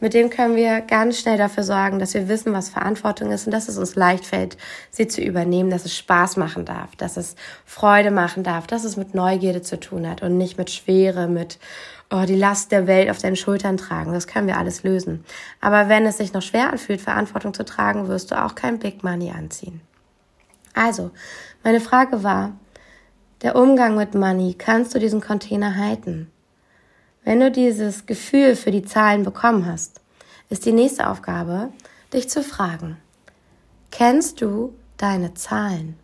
Mit 0.00 0.12
dem 0.12 0.28
können 0.28 0.56
wir 0.56 0.80
ganz 0.80 1.20
schnell 1.20 1.38
dafür 1.38 1.62
sorgen, 1.62 1.98
dass 1.98 2.14
wir 2.14 2.28
wissen, 2.28 2.52
was 2.52 2.68
Verantwortung 2.68 3.30
ist 3.30 3.46
und 3.46 3.52
dass 3.52 3.68
es 3.68 3.78
uns 3.78 3.94
leicht 3.94 4.26
fällt, 4.26 4.56
sie 4.90 5.08
zu 5.08 5.22
übernehmen, 5.22 5.70
dass 5.70 5.84
es 5.84 5.96
Spaß 5.96 6.36
machen 6.36 6.64
darf, 6.64 6.94
dass 6.96 7.16
es 7.16 7.36
Freude 7.64 8.10
machen 8.10 8.42
darf, 8.42 8.66
dass 8.66 8.84
es 8.84 8.96
mit 8.96 9.14
Neugierde 9.14 9.62
zu 9.62 9.78
tun 9.78 10.08
hat 10.08 10.22
und 10.22 10.36
nicht 10.36 10.58
mit 10.58 10.70
Schwere, 10.70 11.28
mit 11.28 11.58
oh, 12.10 12.24
die 12.26 12.36
Last 12.36 12.72
der 12.72 12.86
Welt 12.86 13.08
auf 13.08 13.18
deinen 13.18 13.36
Schultern 13.36 13.76
tragen. 13.76 14.12
Das 14.12 14.26
können 14.26 14.46
wir 14.46 14.58
alles 14.58 14.82
lösen. 14.82 15.24
Aber 15.60 15.88
wenn 15.88 16.06
es 16.06 16.18
sich 16.18 16.32
noch 16.32 16.42
schwer 16.42 16.70
anfühlt, 16.70 17.00
Verantwortung 17.00 17.54
zu 17.54 17.64
tragen, 17.64 18.08
wirst 18.08 18.30
du 18.30 18.42
auch 18.42 18.54
kein 18.54 18.78
Big 18.78 19.02
Money 19.02 19.30
anziehen. 19.30 19.80
Also, 20.74 21.12
meine 21.62 21.80
Frage 21.80 22.22
war, 22.22 22.52
der 23.42 23.56
Umgang 23.56 23.96
mit 23.96 24.14
Money, 24.14 24.54
kannst 24.54 24.94
du 24.94 24.98
diesen 24.98 25.20
Container 25.20 25.76
halten? 25.76 26.30
Wenn 27.24 27.40
du 27.40 27.50
dieses 27.50 28.04
Gefühl 28.04 28.54
für 28.54 28.70
die 28.70 28.84
Zahlen 28.84 29.22
bekommen 29.22 29.66
hast, 29.66 30.00
ist 30.50 30.66
die 30.66 30.72
nächste 30.72 31.08
Aufgabe, 31.08 31.72
dich 32.12 32.28
zu 32.28 32.42
fragen, 32.42 32.98
kennst 33.90 34.42
du 34.42 34.74
deine 34.98 35.32
Zahlen? 35.32 35.98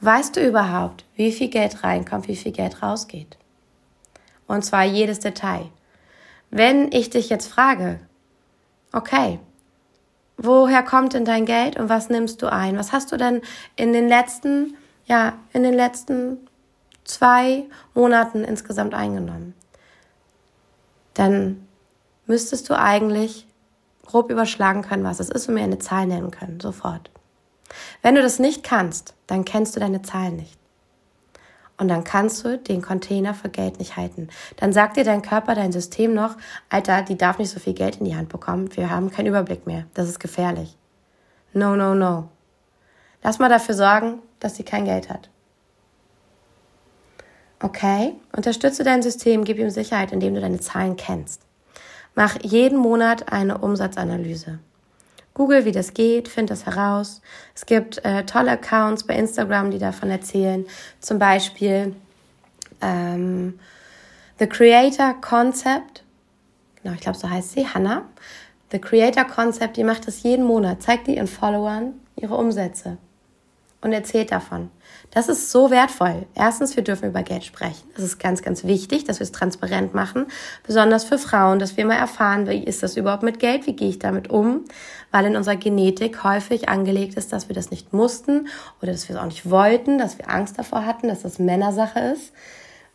Weißt 0.00 0.36
du 0.36 0.46
überhaupt, 0.46 1.04
wie 1.14 1.30
viel 1.32 1.48
Geld 1.48 1.84
reinkommt, 1.84 2.28
wie 2.28 2.36
viel 2.36 2.52
Geld 2.52 2.82
rausgeht? 2.82 3.36
Und 4.48 4.64
zwar 4.64 4.84
jedes 4.84 5.20
Detail. 5.20 5.68
Wenn 6.50 6.90
ich 6.92 7.10
dich 7.10 7.28
jetzt 7.28 7.46
frage, 7.46 8.00
okay, 8.92 9.38
woher 10.36 10.82
kommt 10.82 11.12
denn 11.12 11.24
dein 11.24 11.46
Geld 11.46 11.78
und 11.78 11.88
was 11.88 12.08
nimmst 12.08 12.42
du 12.42 12.50
ein? 12.50 12.76
Was 12.78 12.90
hast 12.92 13.12
du 13.12 13.16
denn 13.16 13.42
in 13.76 13.92
den 13.92 14.08
letzten, 14.08 14.76
ja, 15.04 15.34
in 15.52 15.62
den 15.62 15.74
letzten 15.74 16.38
zwei 17.04 17.64
Monaten 17.94 18.44
insgesamt 18.44 18.94
eingenommen, 18.94 19.54
dann 21.14 21.66
müsstest 22.26 22.70
du 22.70 22.78
eigentlich 22.78 23.46
grob 24.06 24.30
überschlagen 24.30 24.82
können, 24.82 25.04
was 25.04 25.20
es 25.20 25.30
ist 25.30 25.48
und 25.48 25.54
mir 25.54 25.62
eine 25.62 25.78
Zahl 25.78 26.06
nennen 26.06 26.30
können, 26.30 26.60
sofort. 26.60 27.10
Wenn 28.02 28.14
du 28.14 28.22
das 28.22 28.38
nicht 28.38 28.62
kannst, 28.62 29.14
dann 29.26 29.44
kennst 29.44 29.76
du 29.76 29.80
deine 29.80 30.02
Zahlen 30.02 30.36
nicht. 30.36 30.58
Und 31.78 31.88
dann 31.88 32.04
kannst 32.04 32.44
du 32.44 32.58
den 32.58 32.82
Container 32.82 33.34
für 33.34 33.48
Geld 33.48 33.78
nicht 33.78 33.96
halten. 33.96 34.28
Dann 34.56 34.72
sagt 34.72 34.96
dir 34.96 35.04
dein 35.04 35.22
Körper, 35.22 35.54
dein 35.54 35.72
System 35.72 36.14
noch, 36.14 36.36
Alter, 36.68 37.02
die 37.02 37.16
darf 37.16 37.38
nicht 37.38 37.50
so 37.50 37.58
viel 37.58 37.72
Geld 37.72 37.96
in 37.96 38.04
die 38.04 38.14
Hand 38.14 38.28
bekommen. 38.28 38.74
Wir 38.76 38.90
haben 38.90 39.10
keinen 39.10 39.26
Überblick 39.26 39.66
mehr. 39.66 39.86
Das 39.94 40.08
ist 40.08 40.20
gefährlich. 40.20 40.76
No, 41.52 41.74
no, 41.74 41.94
no. 41.94 42.28
Lass 43.22 43.38
mal 43.38 43.48
dafür 43.48 43.74
sorgen, 43.74 44.20
dass 44.38 44.56
sie 44.56 44.64
kein 44.64 44.84
Geld 44.84 45.08
hat. 45.10 45.28
Okay, 47.64 48.14
unterstütze 48.36 48.82
dein 48.82 49.02
System, 49.02 49.44
gib 49.44 49.56
ihm 49.56 49.70
Sicherheit, 49.70 50.10
indem 50.10 50.34
du 50.34 50.40
deine 50.40 50.58
Zahlen 50.58 50.96
kennst. 50.96 51.42
Mach 52.16 52.36
jeden 52.42 52.76
Monat 52.76 53.32
eine 53.32 53.58
Umsatzanalyse. 53.58 54.58
Google, 55.32 55.64
wie 55.64 55.70
das 55.70 55.94
geht, 55.94 56.28
find 56.28 56.50
das 56.50 56.66
heraus. 56.66 57.22
Es 57.54 57.64
gibt 57.64 58.04
äh, 58.04 58.26
tolle 58.26 58.50
Accounts 58.50 59.04
bei 59.04 59.14
Instagram, 59.14 59.70
die 59.70 59.78
davon 59.78 60.10
erzählen. 60.10 60.66
Zum 61.00 61.20
Beispiel 61.20 61.94
ähm, 62.80 63.60
The 64.40 64.48
Creator 64.48 65.14
Concept. 65.20 66.02
Genau, 66.82 66.96
ich 66.96 67.00
glaube, 67.00 67.16
so 67.16 67.30
heißt 67.30 67.52
sie, 67.52 67.66
Hannah. 67.66 68.02
The 68.72 68.80
Creator 68.80 69.24
Concept, 69.24 69.76
die 69.76 69.84
macht 69.84 70.08
das 70.08 70.24
jeden 70.24 70.44
Monat, 70.44 70.82
zeigt 70.82 71.06
die 71.06 71.14
ihren 71.14 71.28
Followern 71.28 71.94
ihre 72.16 72.34
Umsätze 72.34 72.98
und 73.82 73.92
erzählt 73.92 74.32
davon. 74.32 74.70
Das 75.10 75.28
ist 75.28 75.50
so 75.50 75.70
wertvoll. 75.70 76.24
Erstens, 76.34 76.74
wir 76.74 76.84
dürfen 76.84 77.10
über 77.10 77.22
Geld 77.22 77.44
sprechen. 77.44 77.86
Das 77.94 78.04
ist 78.04 78.18
ganz, 78.18 78.40
ganz 78.40 78.64
wichtig, 78.64 79.04
dass 79.04 79.18
wir 79.18 79.24
es 79.24 79.32
transparent 79.32 79.92
machen. 79.92 80.26
Besonders 80.66 81.04
für 81.04 81.18
Frauen, 81.18 81.58
dass 81.58 81.76
wir 81.76 81.84
mal 81.84 81.96
erfahren, 81.96 82.48
wie 82.48 82.64
ist 82.64 82.82
das 82.82 82.96
überhaupt 82.96 83.22
mit 83.22 83.38
Geld? 83.38 83.66
Wie 83.66 83.76
gehe 83.76 83.90
ich 83.90 83.98
damit 83.98 84.30
um? 84.30 84.64
Weil 85.10 85.26
in 85.26 85.36
unserer 85.36 85.56
Genetik 85.56 86.24
häufig 86.24 86.70
angelegt 86.70 87.14
ist, 87.14 87.32
dass 87.32 87.48
wir 87.48 87.54
das 87.54 87.70
nicht 87.70 87.92
mussten 87.92 88.48
oder 88.80 88.92
dass 88.92 89.08
wir 89.08 89.16
es 89.16 89.20
auch 89.20 89.26
nicht 89.26 89.50
wollten, 89.50 89.98
dass 89.98 90.16
wir 90.16 90.30
Angst 90.30 90.58
davor 90.58 90.86
hatten, 90.86 91.08
dass 91.08 91.22
das 91.22 91.38
Männersache 91.38 91.98
ist. 91.98 92.32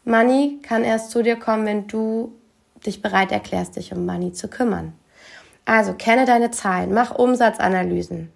Money 0.03 0.59
kann 0.63 0.83
erst 0.83 1.11
zu 1.11 1.21
dir 1.21 1.35
kommen, 1.35 1.65
wenn 1.65 1.87
du 1.87 2.33
dich 2.85 3.01
bereit 3.01 3.31
erklärst, 3.31 3.75
dich 3.75 3.91
um 3.91 4.05
Money 4.05 4.31
zu 4.31 4.47
kümmern. 4.47 4.93
Also 5.65 5.93
kenne 5.93 6.25
deine 6.25 6.49
Zahlen, 6.49 6.93
mach 6.93 7.13
Umsatzanalysen. 7.13 8.31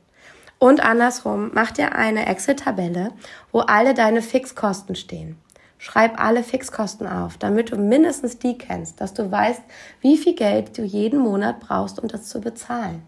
Und 0.63 0.79
andersrum, 0.79 1.49
mach 1.55 1.71
dir 1.71 1.95
eine 1.95 2.27
Excel-Tabelle, 2.27 3.13
wo 3.51 3.61
alle 3.61 3.95
deine 3.95 4.21
Fixkosten 4.21 4.93
stehen. 4.93 5.39
Schreib 5.79 6.23
alle 6.23 6.43
Fixkosten 6.43 7.07
auf, 7.07 7.37
damit 7.37 7.71
du 7.71 7.77
mindestens 7.77 8.37
die 8.37 8.59
kennst, 8.59 9.01
dass 9.01 9.15
du 9.15 9.31
weißt, 9.31 9.63
wie 10.01 10.17
viel 10.17 10.35
Geld 10.35 10.77
du 10.77 10.83
jeden 10.83 11.19
Monat 11.19 11.61
brauchst, 11.61 11.97
um 11.99 12.07
das 12.07 12.29
zu 12.29 12.41
bezahlen. 12.41 13.01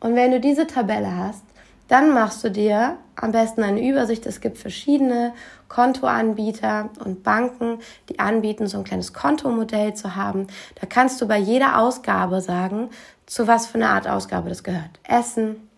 Und 0.00 0.14
wenn 0.14 0.30
du 0.30 0.40
diese 0.40 0.66
Tabelle 0.66 1.14
hast, 1.14 1.44
Dann 1.88 2.14
machst 2.14 2.42
du 2.42 2.50
dir 2.50 2.96
am 3.14 3.32
besten 3.32 3.62
eine 3.62 3.86
Übersicht. 3.86 4.24
Es 4.26 4.40
gibt 4.40 4.56
verschiedene 4.58 5.34
Kontoanbieter 5.68 6.90
und 7.04 7.22
Banken, 7.22 7.78
die 8.08 8.18
anbieten, 8.18 8.66
so 8.66 8.78
ein 8.78 8.84
kleines 8.84 9.12
Kontomodell 9.12 9.94
zu 9.94 10.16
haben. 10.16 10.46
Da 10.80 10.86
kannst 10.86 11.20
du 11.20 11.28
bei 11.28 11.38
jeder 11.38 11.78
Ausgabe 11.78 12.40
sagen, 12.40 12.88
zu 13.26 13.46
was 13.46 13.66
für 13.66 13.74
eine 13.76 13.90
Art 13.90 14.08
Ausgabe 14.08 14.48
das 14.48 14.64
gehört. 14.64 14.98
Essen, 15.06 15.68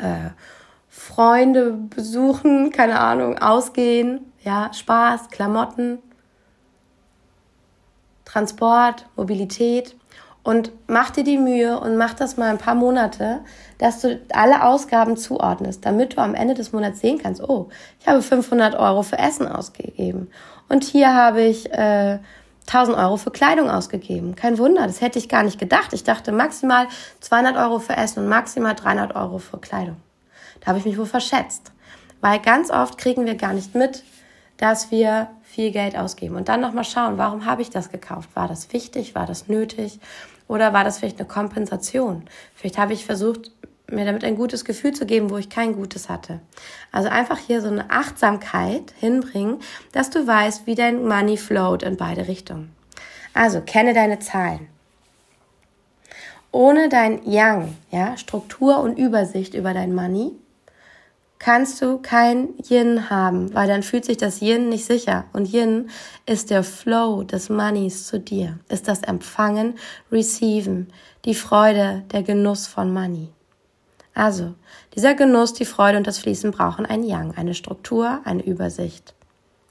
äh, 0.00 0.30
Freunde 0.88 1.72
besuchen, 1.72 2.70
keine 2.70 2.98
Ahnung, 2.98 3.38
ausgehen, 3.38 4.32
ja, 4.42 4.72
Spaß, 4.72 5.30
Klamotten, 5.30 5.98
Transport, 8.24 9.06
Mobilität. 9.16 9.96
Und 10.42 10.72
mach 10.86 11.10
dir 11.10 11.22
die 11.22 11.36
Mühe 11.36 11.78
und 11.78 11.96
mach 11.96 12.14
das 12.14 12.38
mal 12.38 12.48
ein 12.48 12.58
paar 12.58 12.74
Monate, 12.74 13.40
dass 13.78 14.00
du 14.00 14.20
alle 14.32 14.64
Ausgaben 14.64 15.16
zuordnest, 15.16 15.84
damit 15.84 16.16
du 16.16 16.18
am 16.22 16.34
Ende 16.34 16.54
des 16.54 16.72
Monats 16.72 17.00
sehen 17.00 17.18
kannst, 17.18 17.42
oh, 17.42 17.68
ich 17.98 18.08
habe 18.08 18.22
500 18.22 18.74
Euro 18.74 19.02
für 19.02 19.18
Essen 19.18 19.46
ausgegeben. 19.46 20.30
Und 20.68 20.84
hier 20.84 21.14
habe 21.14 21.42
ich 21.42 21.70
äh, 21.72 22.20
1000 22.72 22.96
Euro 22.96 23.16
für 23.16 23.32
Kleidung 23.32 23.68
ausgegeben. 23.68 24.36
Kein 24.36 24.56
Wunder, 24.58 24.86
das 24.86 25.00
hätte 25.00 25.18
ich 25.18 25.28
gar 25.28 25.42
nicht 25.42 25.58
gedacht. 25.58 25.92
Ich 25.92 26.04
dachte 26.04 26.30
maximal 26.30 26.86
200 27.18 27.56
Euro 27.56 27.80
für 27.80 27.96
Essen 27.96 28.22
und 28.22 28.28
maximal 28.28 28.76
300 28.76 29.16
Euro 29.16 29.38
für 29.38 29.58
Kleidung. 29.58 29.96
Da 30.60 30.68
habe 30.68 30.78
ich 30.78 30.84
mich 30.84 30.96
wohl 30.96 31.06
verschätzt, 31.06 31.72
weil 32.20 32.38
ganz 32.38 32.70
oft 32.70 32.96
kriegen 32.96 33.26
wir 33.26 33.34
gar 33.34 33.54
nicht 33.54 33.74
mit, 33.74 34.04
dass 34.56 34.90
wir 34.92 35.28
viel 35.42 35.72
Geld 35.72 35.96
ausgeben. 35.96 36.36
Und 36.36 36.48
dann 36.48 36.60
nochmal 36.60 36.84
schauen, 36.84 37.18
warum 37.18 37.44
habe 37.44 37.62
ich 37.62 37.70
das 37.70 37.90
gekauft? 37.90 38.28
War 38.34 38.46
das 38.46 38.72
wichtig? 38.72 39.16
War 39.16 39.26
das 39.26 39.48
nötig? 39.48 39.98
Oder 40.46 40.72
war 40.72 40.84
das 40.84 40.98
vielleicht 40.98 41.18
eine 41.18 41.26
Kompensation? 41.26 42.24
Vielleicht 42.54 42.78
habe 42.78 42.92
ich 42.92 43.04
versucht, 43.04 43.50
mir 43.92 44.04
damit 44.04 44.24
ein 44.24 44.36
gutes 44.36 44.64
Gefühl 44.64 44.92
zu 44.92 45.06
geben, 45.06 45.30
wo 45.30 45.36
ich 45.36 45.48
kein 45.48 45.74
gutes 45.74 46.08
hatte. 46.08 46.40
Also 46.92 47.08
einfach 47.08 47.38
hier 47.38 47.60
so 47.60 47.68
eine 47.68 47.90
Achtsamkeit 47.90 48.92
hinbringen, 48.98 49.58
dass 49.92 50.10
du 50.10 50.26
weißt, 50.26 50.66
wie 50.66 50.74
dein 50.74 51.06
Money 51.06 51.36
float 51.36 51.82
in 51.82 51.96
beide 51.96 52.28
Richtungen. 52.28 52.74
Also 53.34 53.60
kenne 53.60 53.94
deine 53.94 54.18
Zahlen. 54.18 54.68
Ohne 56.52 56.88
dein 56.88 57.24
Yang, 57.30 57.76
ja, 57.90 58.16
Struktur 58.16 58.80
und 58.80 58.98
Übersicht 58.98 59.54
über 59.54 59.72
dein 59.72 59.94
Money, 59.94 60.32
kannst 61.38 61.80
du 61.80 61.98
kein 61.98 62.50
Yin 62.68 63.08
haben, 63.08 63.54
weil 63.54 63.66
dann 63.66 63.82
fühlt 63.82 64.04
sich 64.04 64.16
das 64.16 64.40
Yin 64.40 64.68
nicht 64.68 64.84
sicher. 64.84 65.24
Und 65.32 65.52
Yin 65.52 65.90
ist 66.26 66.50
der 66.50 66.62
Flow 66.62 67.22
des 67.22 67.48
Moneys 67.48 68.06
zu 68.06 68.20
dir, 68.20 68.58
ist 68.68 68.88
das 68.88 69.02
Empfangen, 69.02 69.74
Receiven, 70.12 70.92
die 71.24 71.34
Freude, 71.34 72.04
der 72.12 72.22
Genuss 72.22 72.66
von 72.66 72.92
Money. 72.92 73.28
Also, 74.14 74.54
dieser 74.94 75.14
Genuss, 75.14 75.52
die 75.52 75.64
Freude 75.64 75.98
und 75.98 76.06
das 76.06 76.18
Fließen 76.18 76.50
brauchen 76.50 76.84
ein 76.84 77.02
Yang, 77.04 77.36
eine 77.36 77.54
Struktur, 77.54 78.20
eine 78.24 78.44
Übersicht, 78.44 79.14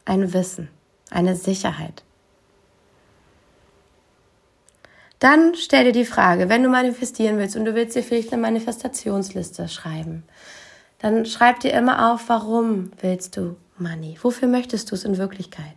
ein 0.06 0.34
Wissen, 0.34 0.70
eine 1.12 1.36
Sicherheit. 1.36 2.04
Dann 5.20 5.54
stell 5.56 5.84
dir 5.84 5.92
die 5.92 6.06
Frage, 6.06 6.48
wenn 6.48 6.64
du 6.64 6.70
manifestieren 6.70 7.38
willst 7.38 7.58
und 7.58 7.66
du 7.66 7.76
willst 7.76 7.96
dir 7.96 8.04
vielleicht 8.04 8.32
eine 8.32 8.42
Manifestationsliste 8.42 9.68
schreiben, 9.68 10.24
dann 11.00 11.26
schreib 11.26 11.60
dir 11.60 11.74
immer 11.74 12.12
auf, 12.12 12.30
warum 12.30 12.92
willst 13.02 13.36
du 13.36 13.58
Money? 13.78 14.18
Wofür 14.22 14.48
möchtest 14.48 14.92
du 14.92 14.96
es 14.96 15.04
in 15.04 15.18
Wirklichkeit? 15.18 15.76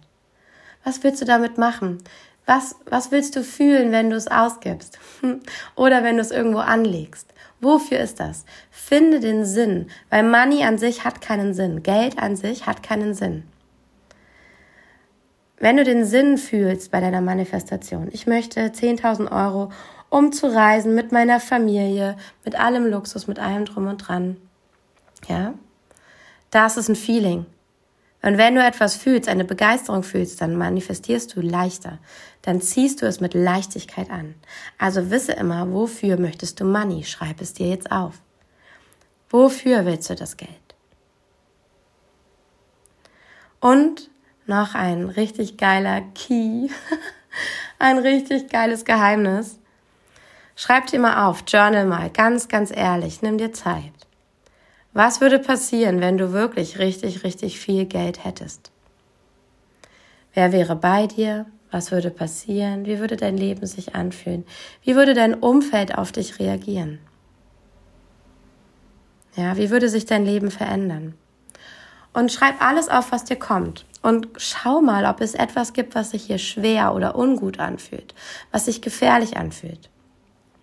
Was 0.85 1.03
willst 1.03 1.21
du 1.21 1.25
damit 1.25 1.59
machen? 1.59 1.99
Was, 2.47 2.77
was 2.87 3.13
willst 3.13 3.37
du 3.37 3.45
fühlen, 3.45 3.93
wenn 3.93 4.11
du 4.11 4.17
es 4.17 4.29
ausgibst? 4.29 4.99
Oder 5.77 6.03
wenn 6.03 6.17
du 6.17 6.23
es 6.23 6.31
irgendwo 6.31 6.59
anlegst? 6.59 7.33
Wofür 7.61 8.01
ist 8.01 8.19
das? 8.19 8.45
Finde 8.71 9.21
den 9.21 9.45
Sinn, 9.45 9.89
weil 10.11 10.25
Money 10.25 10.65
an 10.65 10.79
sich 10.79 11.05
hat 11.05 11.21
keinen 11.21 11.55
Sinn. 11.55 11.85
Geld 11.85 12.19
an 12.19 12.35
sich 12.35 12.67
hat 12.67 12.83
keinen 12.83 13.15
Sinn. 13.15 13.45
Wenn 15.59 15.77
du 15.77 15.85
den 15.85 16.05
Sinn 16.05 16.39
fühlst 16.39 16.91
bei 16.91 17.01
deiner 17.01 17.21
Manifestation, 17.21 18.09
ich 18.11 18.27
möchte 18.27 18.61
10.000 18.61 19.31
Euro, 19.31 19.71
um 20.09 20.33
zu 20.33 20.53
reisen 20.53 20.97
mit 20.97 21.13
meiner 21.13 21.39
Familie, 21.39 22.17
mit 22.45 22.59
allem 22.59 22.87
Luxus, 22.87 23.29
mit 23.29 23.39
allem 23.39 23.65
drum 23.65 23.87
und 23.87 23.99
dran, 23.99 24.37
ja, 25.29 25.55
das 26.51 26.77
ist 26.77 26.89
ein 26.89 26.97
Feeling. 26.97 27.47
Und 28.23 28.39
wenn 28.39 28.55
du 28.55 28.65
etwas 28.65 28.95
fühlst, 28.95 29.29
eine 29.29 29.45
Begeisterung 29.45 30.05
fühlst, 30.05 30.41
dann 30.41 30.57
manifestierst 30.57 31.35
du 31.35 31.41
leichter. 31.41 31.99
Dann 32.43 32.61
ziehst 32.61 33.03
du 33.03 33.07
es 33.07 33.21
mit 33.21 33.35
Leichtigkeit 33.35 34.11
an. 34.11 34.37
Also 34.79 35.11
wisse 35.11 35.33
immer, 35.33 35.73
wofür 35.73 36.19
möchtest 36.19 36.61
du 36.61 36.65
Money? 36.65 37.03
Schreib 37.03 37.41
es 37.41 37.53
dir 37.53 37.69
jetzt 37.69 37.91
auf. 37.91 38.21
Wofür 39.29 39.87
willst 39.87 40.09
du 40.09 40.15
das 40.15 40.37
Geld? 40.37 40.51
Und 43.59 44.11
noch 44.47 44.75
ein 44.75 45.09
richtig 45.09 45.57
geiler 45.57 46.01
Key, 46.15 46.69
ein 47.79 47.99
richtig 47.99 48.51
geiles 48.51 48.85
Geheimnis. 48.85 49.59
Schreib 50.55 50.87
dir 50.87 51.01
mal 51.01 51.29
auf, 51.29 51.45
journal 51.49 51.87
mal, 51.87 52.11
ganz, 52.11 52.49
ganz 52.49 52.71
ehrlich, 52.71 53.23
nimm 53.23 53.39
dir 53.39 53.53
Zeit. 53.53 53.93
Was 54.95 55.23
würde 55.23 55.39
passieren, 55.39 56.01
wenn 56.01 56.19
du 56.19 56.33
wirklich 56.33 56.79
richtig, 56.79 57.25
richtig 57.25 57.59
viel 57.59 57.87
Geld 57.87 58.25
hättest? 58.25 58.71
Wer 60.35 60.53
wäre 60.53 60.77
bei 60.77 61.07
dir? 61.07 61.47
Was 61.71 61.91
würde 61.91 62.11
passieren? 62.11 62.85
Wie 62.85 62.99
würde 62.99 63.17
dein 63.17 63.39
Leben 63.39 63.65
sich 63.67 63.95
anfühlen? 63.95 64.45
Wie 64.83 64.95
würde 64.95 65.15
dein 65.15 65.35
Umfeld 65.35 65.97
auf 65.97 66.13
dich 66.13 66.39
reagieren? 66.39 66.99
Ja, 69.35 69.57
wie 69.57 69.71
würde 69.71 69.89
sich 69.89 70.05
dein 70.05 70.27
Leben 70.27 70.51
verändern? 70.51 71.15
Und 72.13 72.31
schreib 72.31 72.63
alles 72.63 72.91
auf, 72.91 73.13
was 73.13 73.25
dir 73.25 73.37
kommt. 73.37 73.87
Und 74.03 74.29
schau 74.37 74.83
mal, 74.83 75.07
ob 75.07 75.23
es 75.23 75.33
etwas 75.33 75.73
gibt, 75.73 75.95
was 75.95 76.11
sich 76.11 76.25
hier 76.25 76.37
schwer 76.37 76.95
oder 76.95 77.17
ungut 77.17 77.59
anfühlt, 77.59 78.15
was 78.51 78.67
sich 78.67 78.83
gefährlich 78.83 79.39
anfühlt. 79.39 79.89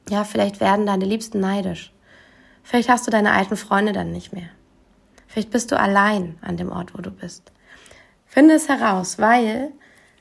Ja, 0.10 0.24
vielleicht 0.24 0.60
werden 0.60 0.86
deine 0.86 1.06
Liebsten 1.06 1.40
neidisch. 1.40 1.92
Vielleicht 2.70 2.90
hast 2.90 3.08
du 3.08 3.10
deine 3.10 3.32
alten 3.32 3.58
Freunde 3.58 3.94
dann 3.94 4.12
nicht 4.12 4.32
mehr. 4.32 4.48
Vielleicht 5.26 5.50
bist 5.50 5.72
du 5.72 5.80
allein 5.80 6.38
an 6.42 6.56
dem 6.56 6.72
Ort, 6.72 6.94
wo 6.94 7.02
du 7.02 7.10
bist. 7.10 7.52
Finde 8.28 8.54
es 8.54 8.70
heraus, 8.70 9.18
weil 9.18 9.72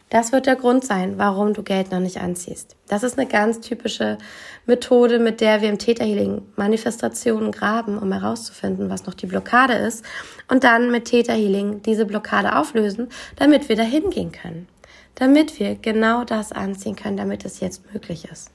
das 0.09 0.33
wird 0.33 0.47
der 0.47 0.57
Grund 0.57 0.83
sein, 0.83 1.19
warum 1.19 1.53
du 1.53 1.63
Geld 1.63 1.91
noch 1.91 2.01
nicht 2.01 2.23
anziehst. 2.23 2.75
Das 2.89 3.03
ist 3.03 3.19
eine 3.19 3.29
ganz 3.29 3.61
typische 3.61 4.17
Methode, 4.65 5.19
mit 5.19 5.43
der 5.43 5.61
wir 5.61 5.69
im 5.69 5.77
Täterhealing 5.77 6.41
Manifestationen 6.57 7.53
graben, 7.53 7.99
um 7.99 8.11
herauszufinden, 8.15 8.89
was 8.89 9.05
noch 9.05 9.13
die 9.13 9.27
Blockade 9.27 9.75
ist. 9.75 10.03
Und 10.51 10.65
dann 10.65 10.91
mit 10.91 11.05
Täterhealing 11.05 11.83
diese 11.83 12.07
Blockade 12.07 12.57
auflösen, 12.57 13.11
damit 13.37 13.69
wir 13.69 13.77
dahin 13.77 14.09
gehen 14.09 14.33
können. 14.33 14.69
Damit 15.17 15.61
wir 15.61 15.75
genau 15.75 16.25
das 16.25 16.53
anziehen 16.53 16.97
können, 16.97 17.19
damit 17.19 17.45
es 17.45 17.61
jetzt 17.61 17.93
möglich 17.93 18.27
ist. 18.33 18.53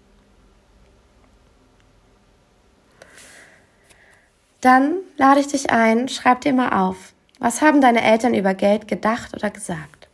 Dann 4.64 5.00
lade 5.18 5.42
ich 5.42 5.48
dich 5.48 5.72
ein, 5.72 6.08
schreib 6.08 6.40
dir 6.40 6.54
mal 6.54 6.70
auf, 6.70 7.12
was 7.38 7.62
haben 7.62 7.82
deine 7.82 8.02
Eltern 8.02 8.34
über 8.34 8.54
Geld 8.54 8.88
gedacht 8.88 9.34
oder 9.36 9.50
gesagt? 9.50 10.08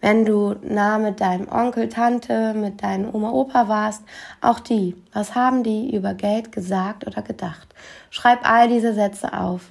Wenn 0.00 0.24
du 0.24 0.54
nah 0.62 0.96
mit 0.96 1.20
deinem 1.20 1.52
Onkel, 1.52 1.90
Tante, 1.90 2.54
mit 2.54 2.82
deinem 2.82 3.14
Oma, 3.14 3.32
Opa 3.32 3.68
warst, 3.68 4.02
auch 4.40 4.58
die, 4.58 4.96
was 5.12 5.34
haben 5.34 5.62
die 5.64 5.94
über 5.94 6.14
Geld 6.14 6.50
gesagt 6.50 7.06
oder 7.06 7.20
gedacht? 7.20 7.74
Schreib 8.08 8.48
all 8.48 8.68
diese 8.68 8.94
Sätze 8.94 9.38
auf. 9.38 9.66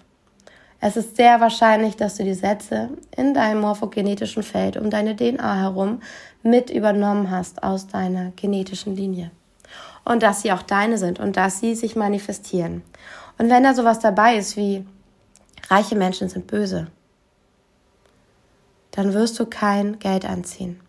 Es 0.79 0.95
ist 0.95 1.15
sehr 1.15 1.41
wahrscheinlich, 1.41 1.95
dass 1.95 2.13
du 2.13 2.23
die 2.23 2.35
Sätze 2.35 2.89
in 3.17 3.33
deinem 3.33 3.61
morphogenetischen 3.61 4.43
Feld 4.43 4.77
um 4.77 4.91
deine 4.91 5.15
DNA 5.15 5.55
herum 5.55 6.03
mit 6.43 6.69
übernommen 6.69 7.31
hast 7.31 7.63
aus 7.63 7.87
deiner 7.87 8.29
genetischen 8.35 8.95
Linie. 8.95 9.31
Und 10.05 10.21
dass 10.21 10.43
sie 10.43 10.51
auch 10.51 10.61
deine 10.61 10.99
sind 10.99 11.19
und 11.19 11.35
dass 11.35 11.59
sie 11.59 11.73
sich 11.73 11.95
manifestieren. 11.95 12.83
Und 13.43 13.49
wenn 13.49 13.63
da 13.63 13.73
sowas 13.73 13.99
dabei 13.99 14.37
ist 14.37 14.55
wie 14.55 14.87
reiche 15.69 15.97
Menschen 15.97 16.29
sind 16.29 16.47
böse, 16.47 16.87
dann 18.91 19.13
wirst 19.13 19.37
du 19.37 19.45
kein 19.45 19.99
Geld 19.99 20.23
anziehen. 20.23 20.79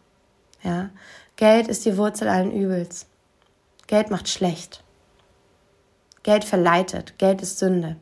Ja? 0.63 0.91
Geld 1.35 1.67
ist 1.67 1.85
die 1.85 1.97
Wurzel 1.97 2.29
allen 2.29 2.53
Übels. 2.53 3.07
Geld 3.89 4.13
macht 4.13 4.29
schlecht. 4.29 4.85
Geld 6.23 6.45
verleitet. 6.45 7.19
Geld 7.19 7.43
ist 7.43 7.59
Sünde. 7.59 7.97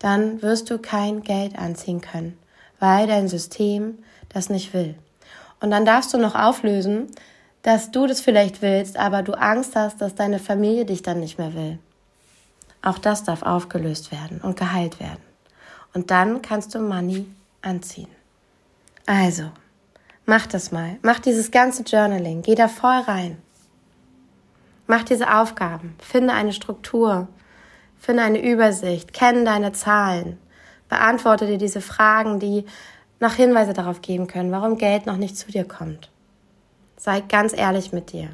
Dann 0.00 0.42
wirst 0.42 0.68
du 0.70 0.78
kein 0.78 1.22
Geld 1.22 1.56
anziehen 1.56 2.00
können, 2.00 2.36
weil 2.80 3.06
dein 3.06 3.28
System 3.28 4.02
das 4.30 4.50
nicht 4.50 4.74
will. 4.74 4.96
Und 5.60 5.70
dann 5.70 5.84
darfst 5.84 6.12
du 6.12 6.18
noch 6.18 6.34
auflösen, 6.34 7.06
dass 7.62 7.92
du 7.92 8.08
das 8.08 8.20
vielleicht 8.20 8.62
willst, 8.62 8.96
aber 8.96 9.22
du 9.22 9.34
Angst 9.34 9.76
hast, 9.76 10.00
dass 10.00 10.16
deine 10.16 10.40
Familie 10.40 10.86
dich 10.86 11.02
dann 11.02 11.20
nicht 11.20 11.38
mehr 11.38 11.54
will. 11.54 11.78
Auch 12.86 12.98
das 12.98 13.24
darf 13.24 13.42
aufgelöst 13.42 14.12
werden 14.12 14.40
und 14.40 14.56
geheilt 14.56 15.00
werden. 15.00 15.24
Und 15.92 16.12
dann 16.12 16.40
kannst 16.40 16.72
du 16.72 16.78
Money 16.78 17.26
anziehen. 17.60 18.06
Also, 19.06 19.50
mach 20.24 20.46
das 20.46 20.70
mal. 20.70 20.96
Mach 21.02 21.18
dieses 21.18 21.50
ganze 21.50 21.82
Journaling. 21.82 22.42
Geh 22.42 22.54
da 22.54 22.68
voll 22.68 23.00
rein. 23.00 23.38
Mach 24.86 25.02
diese 25.02 25.34
Aufgaben. 25.34 25.96
Finde 25.98 26.32
eine 26.32 26.52
Struktur. 26.52 27.26
finde 27.98 28.22
eine 28.22 28.40
Übersicht, 28.40 29.12
kenne 29.12 29.42
deine 29.42 29.72
Zahlen, 29.72 30.38
beantworte 30.88 31.48
dir 31.48 31.58
diese 31.58 31.80
Fragen, 31.80 32.38
die 32.38 32.66
noch 33.18 33.32
Hinweise 33.32 33.72
darauf 33.72 34.00
geben 34.00 34.28
können, 34.28 34.52
warum 34.52 34.78
Geld 34.78 35.06
noch 35.06 35.16
nicht 35.16 35.36
zu 35.36 35.50
dir 35.50 35.64
kommt. 35.64 36.08
Sei 36.96 37.20
ganz 37.20 37.52
ehrlich 37.52 37.92
mit 37.92 38.12
dir. 38.12 38.28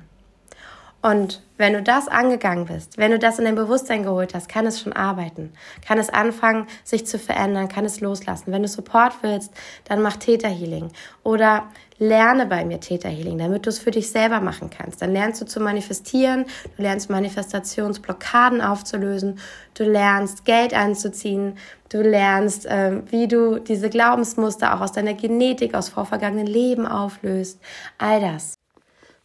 Und 1.02 1.42
wenn 1.58 1.72
du 1.72 1.82
das 1.82 2.06
angegangen 2.06 2.66
bist, 2.66 2.96
wenn 2.96 3.10
du 3.10 3.18
das 3.18 3.40
in 3.40 3.44
dein 3.44 3.56
Bewusstsein 3.56 4.04
geholt 4.04 4.34
hast, 4.34 4.48
kann 4.48 4.66
es 4.66 4.80
schon 4.80 4.92
arbeiten, 4.92 5.52
kann 5.86 5.98
es 5.98 6.10
anfangen, 6.10 6.68
sich 6.84 7.06
zu 7.06 7.18
verändern, 7.18 7.68
kann 7.68 7.84
es 7.84 8.00
loslassen. 8.00 8.52
Wenn 8.52 8.62
du 8.62 8.68
Support 8.68 9.14
willst, 9.22 9.52
dann 9.84 10.00
mach 10.00 10.16
Täterhealing 10.16 10.92
oder 11.24 11.64
lerne 11.98 12.46
bei 12.46 12.64
mir 12.64 12.78
Täterhealing, 12.78 13.38
damit 13.38 13.66
du 13.66 13.70
es 13.70 13.80
für 13.80 13.90
dich 13.90 14.10
selber 14.10 14.40
machen 14.40 14.70
kannst. 14.70 15.02
Dann 15.02 15.12
lernst 15.12 15.40
du 15.40 15.44
zu 15.44 15.58
manifestieren, 15.58 16.46
du 16.76 16.82
lernst 16.82 17.10
Manifestationsblockaden 17.10 18.60
aufzulösen, 18.60 19.40
du 19.74 19.82
lernst 19.82 20.44
Geld 20.44 20.72
anzuziehen, 20.72 21.58
du 21.88 22.00
lernst, 22.00 22.64
äh, 22.66 23.02
wie 23.10 23.26
du 23.26 23.58
diese 23.58 23.90
Glaubensmuster 23.90 24.74
auch 24.74 24.80
aus 24.80 24.92
deiner 24.92 25.14
Genetik, 25.14 25.74
aus 25.74 25.88
vorvergangenen 25.88 26.46
Leben 26.46 26.86
auflöst. 26.86 27.60
All 27.98 28.20
das. 28.20 28.54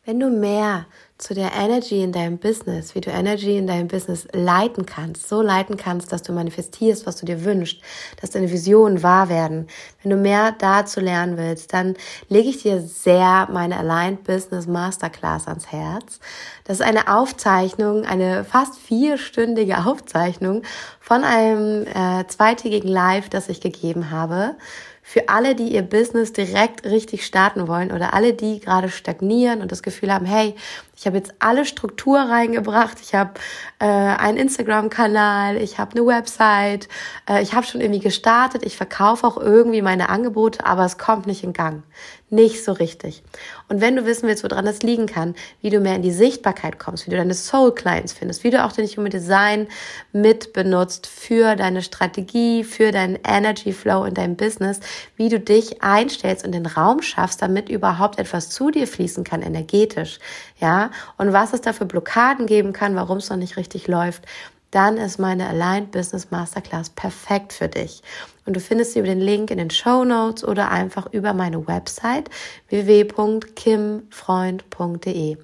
Wenn 0.05 0.21
du 0.21 0.29
mehr 0.29 0.85
zu 1.17 1.34
der 1.34 1.51
Energy 1.53 2.03
in 2.03 2.12
deinem 2.12 2.38
Business, 2.38 2.93
wie 2.93 3.01
du 3.01 3.10
Energy 3.10 3.58
in 3.58 3.65
deinem 3.65 3.88
Business 3.88 4.27
leiten 4.34 4.86
kannst, 4.86 5.27
so 5.27 5.41
leiten 5.41 5.75
kannst, 5.75 6.12
dass 6.12 6.21
du 6.21 6.32
manifestierst, 6.32 7.08
was 7.08 7.15
du 7.15 7.25
dir 7.25 7.43
wünschst, 7.43 7.82
dass 8.21 8.30
deine 8.30 8.51
Visionen 8.51 9.01
wahr 9.01 9.27
werden. 9.27 9.67
Wenn 10.03 10.12
du 10.12 10.17
mehr 10.17 10.53
dazu 10.60 10.99
lernen 10.99 11.38
willst, 11.38 11.73
dann 11.73 11.95
lege 12.30 12.49
ich 12.49 12.62
dir 12.62 12.82
sehr 12.82 13.47
meine 13.51 13.77
Aligned 13.77 14.23
Business 14.25 14.67
Masterclass 14.67 15.47
ans 15.47 15.71
Herz. 15.71 16.19
Das 16.65 16.80
ist 16.80 16.86
eine 16.86 17.08
Aufzeichnung, 17.08 18.06
eine 18.06 18.43
fast 18.43 18.77
vierstündige 18.77 19.77
Aufzeichnung 19.86 20.62
von 20.99 21.23
einem 21.23 21.88
äh, 21.88 22.27
zweitägigen 22.27 22.89
Live, 22.89 23.30
das 23.30 23.49
ich 23.49 23.60
gegeben 23.60 24.12
habe 24.12 24.56
für 25.10 25.30
alle, 25.30 25.56
die 25.56 25.69
ihr 25.69 25.84
Business 25.84 26.34
direkt 26.34 26.84
richtig 26.84 27.25
starten 27.25 27.69
wollen 27.69 27.93
oder 27.93 28.13
alle, 28.13 28.34
die 28.34 28.60
gerade 28.60 28.89
stagnieren 28.89 29.62
und 29.62 29.71
das 29.71 29.82
Gefühl 29.82 30.13
haben, 30.13 30.25
hey, 30.25 30.53
ich 30.97 31.05
habe 31.05 31.17
jetzt 31.17 31.36
alle 31.38 31.65
Struktur 31.65 32.17
reingebracht. 32.17 32.97
Ich 33.01 33.13
habe 33.13 33.33
äh, 33.77 33.86
einen 33.86 34.38
Instagram-Kanal, 34.38 35.57
ich 35.57 35.77
habe 35.77 35.91
eine 35.91 36.07
Website, 36.07 36.89
äh, 37.29 37.43
ich 37.43 37.53
habe 37.53 37.67
schon 37.67 37.81
irgendwie 37.81 37.99
gestartet, 37.99 38.65
ich 38.65 38.75
verkaufe 38.75 39.27
auch 39.27 39.38
irgendwie 39.38 39.83
meine 39.83 40.10
Angebote, 40.10 40.65
aber 40.65 40.86
es 40.86 40.97
kommt 40.97 41.27
nicht 41.27 41.43
in 41.43 41.53
Gang. 41.53 41.83
Nicht 42.29 42.65
so 42.65 42.73
richtig. 42.73 43.23
Und 43.69 43.79
wenn 43.79 43.95
du 43.95 44.05
wissen 44.05 44.27
willst, 44.27 44.43
woran 44.43 44.65
das 44.65 44.81
liegen 44.83 45.05
kann, 45.05 45.33
wie 45.62 45.69
du 45.69 45.79
mehr 45.79 45.95
in 45.95 46.01
die 46.01 46.12
Sichtbarkeit 46.12 46.77
kommst, 46.77 47.05
wie 47.05 47.12
du 47.12 47.15
deine 47.15 47.33
Soul-Clients 47.33 48.12
findest, 48.12 48.43
wie 48.43 48.49
du 48.49 48.65
auch 48.65 48.73
den 48.73 48.86
Human 48.86 49.12
Design 49.12 49.67
mit 50.12 50.51
benutzt 50.51 51.07
für 51.07 51.55
deine 51.55 51.81
Strategie, 51.81 52.65
für 52.65 52.91
deinen 52.91 53.17
Energy 53.25 53.71
Flow 53.71 54.03
in 54.03 54.13
deinem 54.13 54.36
Business, 54.36 54.81
wie 55.15 55.29
du 55.29 55.39
dich 55.39 55.81
einstellst 55.81 56.43
und 56.45 56.51
den 56.51 56.65
Raum 56.65 57.01
schaffst, 57.01 57.41
damit 57.41 57.69
überhaupt 57.69 58.19
etwas 58.19 58.49
zu 58.49 58.71
dir 58.71 58.88
fließen 58.88 59.23
kann, 59.23 59.41
energetisch, 59.41 60.19
ja, 60.59 60.91
und 61.17 61.33
was 61.33 61.53
es 61.53 61.61
da 61.61 61.73
für 61.73 61.85
Blockaden 61.85 62.45
geben 62.45 62.73
kann, 62.73 62.95
warum 62.95 63.17
es 63.17 63.29
noch 63.29 63.37
nicht 63.37 63.57
richtig 63.57 63.87
läuft, 63.87 64.25
dann 64.71 64.97
ist 64.97 65.17
meine 65.17 65.47
Aligned 65.47 65.91
Business 65.91 66.31
Masterclass 66.31 66.89
perfekt 66.89 67.53
für 67.53 67.69
dich. 67.69 68.03
Und 68.45 68.55
du 68.55 68.59
findest 68.59 68.93
sie 68.93 68.99
über 68.99 69.07
den 69.07 69.21
Link 69.21 69.49
in 69.49 69.59
den 69.59 69.69
Show 69.69 70.03
Notes 70.03 70.43
oder 70.43 70.69
einfach 70.71 71.07
über 71.13 71.31
meine 71.33 71.65
Website 71.67 72.29
www.kimfreund.de 72.69 75.37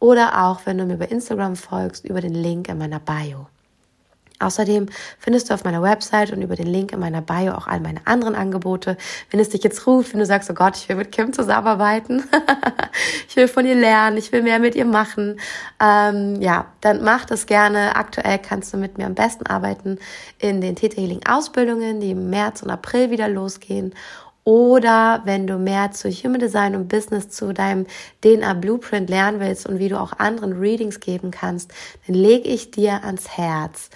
oder 0.00 0.44
auch, 0.44 0.60
wenn 0.64 0.78
du 0.78 0.84
mir 0.84 0.96
bei 0.96 1.06
Instagram 1.06 1.56
folgst, 1.56 2.04
über 2.04 2.20
den 2.20 2.34
Link 2.34 2.68
in 2.68 2.78
meiner 2.78 3.00
Bio. 3.00 3.48
Außerdem 4.40 4.86
findest 5.18 5.50
du 5.50 5.54
auf 5.54 5.64
meiner 5.64 5.82
Website 5.82 6.32
und 6.32 6.42
über 6.42 6.54
den 6.54 6.68
Link 6.68 6.92
in 6.92 7.00
meiner 7.00 7.22
Bio 7.22 7.52
auch 7.52 7.66
all 7.66 7.80
meine 7.80 8.00
anderen 8.04 8.36
Angebote. 8.36 8.96
Wenn 9.30 9.40
es 9.40 9.48
dich 9.48 9.64
jetzt 9.64 9.86
ruft, 9.86 10.12
wenn 10.12 10.20
du 10.20 10.26
sagst, 10.26 10.48
oh 10.48 10.54
Gott, 10.54 10.76
ich 10.76 10.88
will 10.88 10.96
mit 10.96 11.10
Kim 11.10 11.32
zusammenarbeiten, 11.32 12.22
ich 13.28 13.34
will 13.34 13.48
von 13.48 13.66
ihr 13.66 13.74
lernen, 13.74 14.16
ich 14.16 14.30
will 14.30 14.42
mehr 14.42 14.60
mit 14.60 14.76
ihr 14.76 14.84
machen, 14.84 15.40
ähm, 15.82 16.40
ja, 16.40 16.66
dann 16.80 17.02
mach 17.02 17.24
das 17.24 17.46
gerne. 17.46 17.96
Aktuell 17.96 18.38
kannst 18.38 18.72
du 18.72 18.76
mit 18.76 18.96
mir 18.96 19.06
am 19.06 19.14
besten 19.14 19.46
arbeiten 19.46 19.98
in 20.38 20.60
den 20.60 20.76
Theta 20.76 21.00
Healing 21.00 21.20
Ausbildungen, 21.28 21.98
die 21.98 22.12
im 22.12 22.30
März 22.30 22.62
und 22.62 22.70
April 22.70 23.10
wieder 23.10 23.28
losgehen. 23.28 23.92
Oder 24.48 25.20
wenn 25.26 25.46
du 25.46 25.58
mehr 25.58 25.90
zu 25.90 26.08
Human 26.08 26.40
Design 26.40 26.74
und 26.74 26.88
Business, 26.88 27.28
zu 27.28 27.52
deinem 27.52 27.86
DNA 28.24 28.54
Blueprint 28.54 29.10
lernen 29.10 29.40
willst 29.40 29.68
und 29.68 29.78
wie 29.78 29.90
du 29.90 30.00
auch 30.00 30.14
anderen 30.18 30.58
Readings 30.58 31.00
geben 31.00 31.30
kannst, 31.32 31.70
dann 32.06 32.16
lege 32.16 32.48
ich 32.48 32.70
dir 32.70 33.04
ans 33.04 33.28
Herz, 33.36 33.90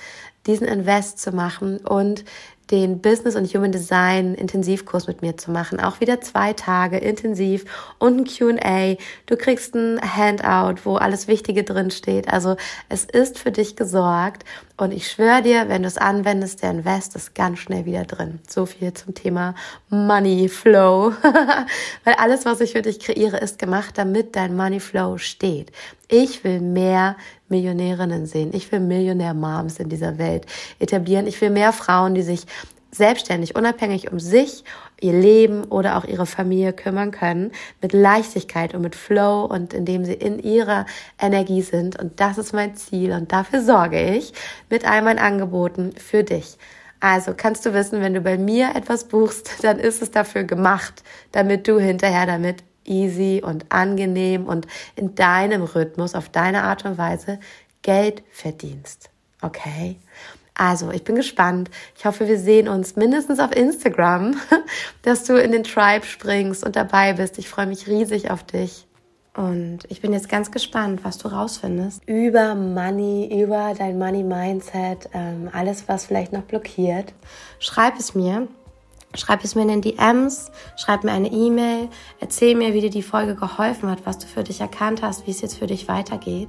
diesen 0.47 0.67
Invest 0.67 1.21
zu 1.21 1.33
machen 1.33 1.79
und 1.79 2.25
den 2.73 3.01
Business 3.03 3.37
und 3.37 3.53
Human 3.53 3.71
Design 3.71 4.35
Intensivkurs 4.35 5.07
mit 5.07 5.21
mir 5.21 5.37
zu 5.37 5.51
machen. 5.51 5.79
Auch 5.79 6.01
wieder 6.01 6.23
zwei 6.23 6.55
Tage 6.55 6.97
intensiv 6.97 7.67
und 7.99 8.19
ein 8.19 8.25
Q&A. 8.25 8.97
Du 9.27 9.37
kriegst 9.37 9.75
ein 9.75 10.01
Handout, 10.01 10.81
wo 10.85 10.97
alles 10.97 11.29
Wichtige 11.29 11.65
drin 11.65 11.91
steht. 11.91 12.33
Also 12.33 12.57
es 12.89 13.05
ist 13.05 13.39
für 13.39 13.53
dich 13.53 13.77
gesorgt 13.77 14.45
und 14.79 14.93
ich 14.93 15.11
schwöre 15.11 15.43
dir, 15.43 15.69
wenn 15.69 15.83
du 15.83 15.89
es 15.89 15.99
anwendest, 15.99 16.63
der 16.63 16.71
Invest 16.71 17.15
ist 17.15 17.35
ganz 17.35 17.59
schnell 17.59 17.85
wieder 17.85 18.05
drin. 18.05 18.41
So 18.49 18.65
viel 18.65 18.95
zum 18.95 19.15
Thema 19.15 19.55
Money 19.91 20.49
Flow. 20.49 21.13
Weil 22.05 22.15
alles, 22.15 22.47
was 22.47 22.63
ich 22.63 22.73
für 22.73 22.83
dich 22.83 23.01
kreiere, 23.01 23.37
ist 23.37 23.59
gemacht, 23.59 23.99
damit 23.99 24.35
dein 24.35 24.57
Money 24.57 24.81
Flow 24.81 25.19
steht. 25.19 25.73
Ich 26.09 26.43
will 26.43 26.61
mehr 26.61 27.17
Millionärinnen 27.53 28.27
sehen. 28.27 28.51
Ich 28.53 28.73
will 28.73 28.81
Millionär-Moms 28.81 29.79
in 29.79 29.89
dieser 29.89 30.19
Welt 30.19 30.47
etablieren. 30.81 31.27
Ich 31.27 31.41
will 31.41 31.51
mehr 31.51 31.73
Frauen, 31.73 32.15
die 32.15 32.23
sich 32.23 32.47
selbstständig, 32.91 33.57
unabhängig 33.57 34.11
um 34.13 34.21
sich, 34.21 34.65
ihr 35.01 35.15
Leben 35.15 35.65
oder 35.65 35.97
auch 35.97 36.05
ihre 36.05 36.27
Familie 36.27 36.73
kümmern 36.73 37.11
können, 37.11 37.53
mit 37.81 37.93
Leichtigkeit 37.93 38.75
und 38.75 38.83
mit 38.83 38.95
Flow 38.95 39.45
und 39.45 39.73
indem 39.73 40.05
sie 40.05 40.13
in 40.13 40.39
ihrer 40.39 40.87
Energie 41.19 41.63
sind. 41.63 41.99
Und 41.99 42.21
das 42.21 42.39
ist 42.39 42.53
mein 42.53 42.77
Ziel 42.77 43.13
und 43.13 43.33
dafür 43.33 43.63
sorge 43.63 44.01
ich 44.17 44.33
mit 44.69 44.89
all 44.89 45.03
meinen 45.03 45.19
Angeboten 45.19 45.93
für 45.97 46.23
dich. 46.23 46.59
Also 47.01 47.33
kannst 47.37 47.67
du 47.67 47.75
wissen, 47.75 48.01
wenn 48.01 48.15
du 48.15 48.21
bei 48.21 48.39
mir 48.39 48.77
etwas 48.77 49.09
buchst, 49.09 49.65
dann 49.65 49.79
ist 49.81 50.03
es 50.03 50.13
dafür 50.13 50.45
gemacht, 50.45 51.03
damit 51.33 51.67
du 51.67 51.81
hinterher 51.81 52.27
damit 52.27 52.63
easy 52.85 53.43
und 53.45 53.73
angenehm 53.73 54.47
und 54.47 54.67
in 54.97 55.15
deinem 55.15 55.63
Rhythmus, 55.63 56.15
auf 56.15 56.29
deine 56.29 56.65
Art 56.65 56.85
und 56.85 56.99
Weise 56.99 57.39
Geld 57.83 58.23
verdienst. 58.31 59.11
Okay? 59.41 59.97
Also, 60.55 60.91
ich 60.91 61.03
bin 61.03 61.17
gespannt. 61.17 61.71
Ich 61.97 62.05
hoffe, 62.05 62.29
wir 62.29 62.39
sehen 62.39 62.69
uns 62.69 62.95
mindestens 62.97 63.41
auf 63.41 63.57
Instagram, 63.57 64.37
dass 65.03 65.25
du 65.25 65.35
in 65.35 65.51
den 65.51 65.65
Tribe 65.65 66.05
springst 66.05 66.65
und 66.65 66.77
dabei 66.77 67.15
bist. 67.15 67.39
Ich 67.39 67.49
freue 67.49 67.67
mich 67.67 67.89
riesig 67.89 68.31
auf 68.31 68.45
dich. 68.45 68.87
Und 69.35 69.81
ich 69.89 70.03
bin 70.03 70.13
jetzt 70.13 70.29
ganz 70.29 70.51
gespannt, 70.51 71.05
was 71.05 71.17
du 71.17 71.29
rausfindest 71.29 72.03
über 72.07 72.55
Money, 72.55 73.43
über 73.43 73.73
dein 73.77 73.99
Money 73.99 74.23
Mindset, 74.23 75.09
ähm, 75.15 75.49
alles, 75.53 75.89
was 75.89 76.05
vielleicht 76.05 76.35
noch 76.35 76.43
blockiert. 76.43 77.15
Schreib 77.59 77.99
es 77.99 78.15
mir. 78.15 78.47
Schreib 79.15 79.45
es 79.45 79.55
mir 79.55 79.63
in 79.63 79.69
den 79.69 79.83
DMs, 79.83 80.51
schreib 80.77 81.05
mir 81.05 81.13
eine 81.13 81.31
E-Mail, 81.31 81.89
erzähl 82.21 82.55
mir, 82.55 82.73
wie 82.73 82.81
dir 82.81 82.91
die 82.91 83.03
Folge 83.03 83.35
geholfen 83.35 83.91
hat, 83.91 84.07
was 84.07 84.17
du 84.17 84.27
für 84.27 84.43
dich 84.43 84.63
erkannt 84.63 85.03
hast, 85.03 85.27
wie 85.27 85.31
es 85.31 85.43
jetzt 85.43 85.59
für 85.59 85.67
dich 85.67 85.87
weitergeht. 85.87 86.49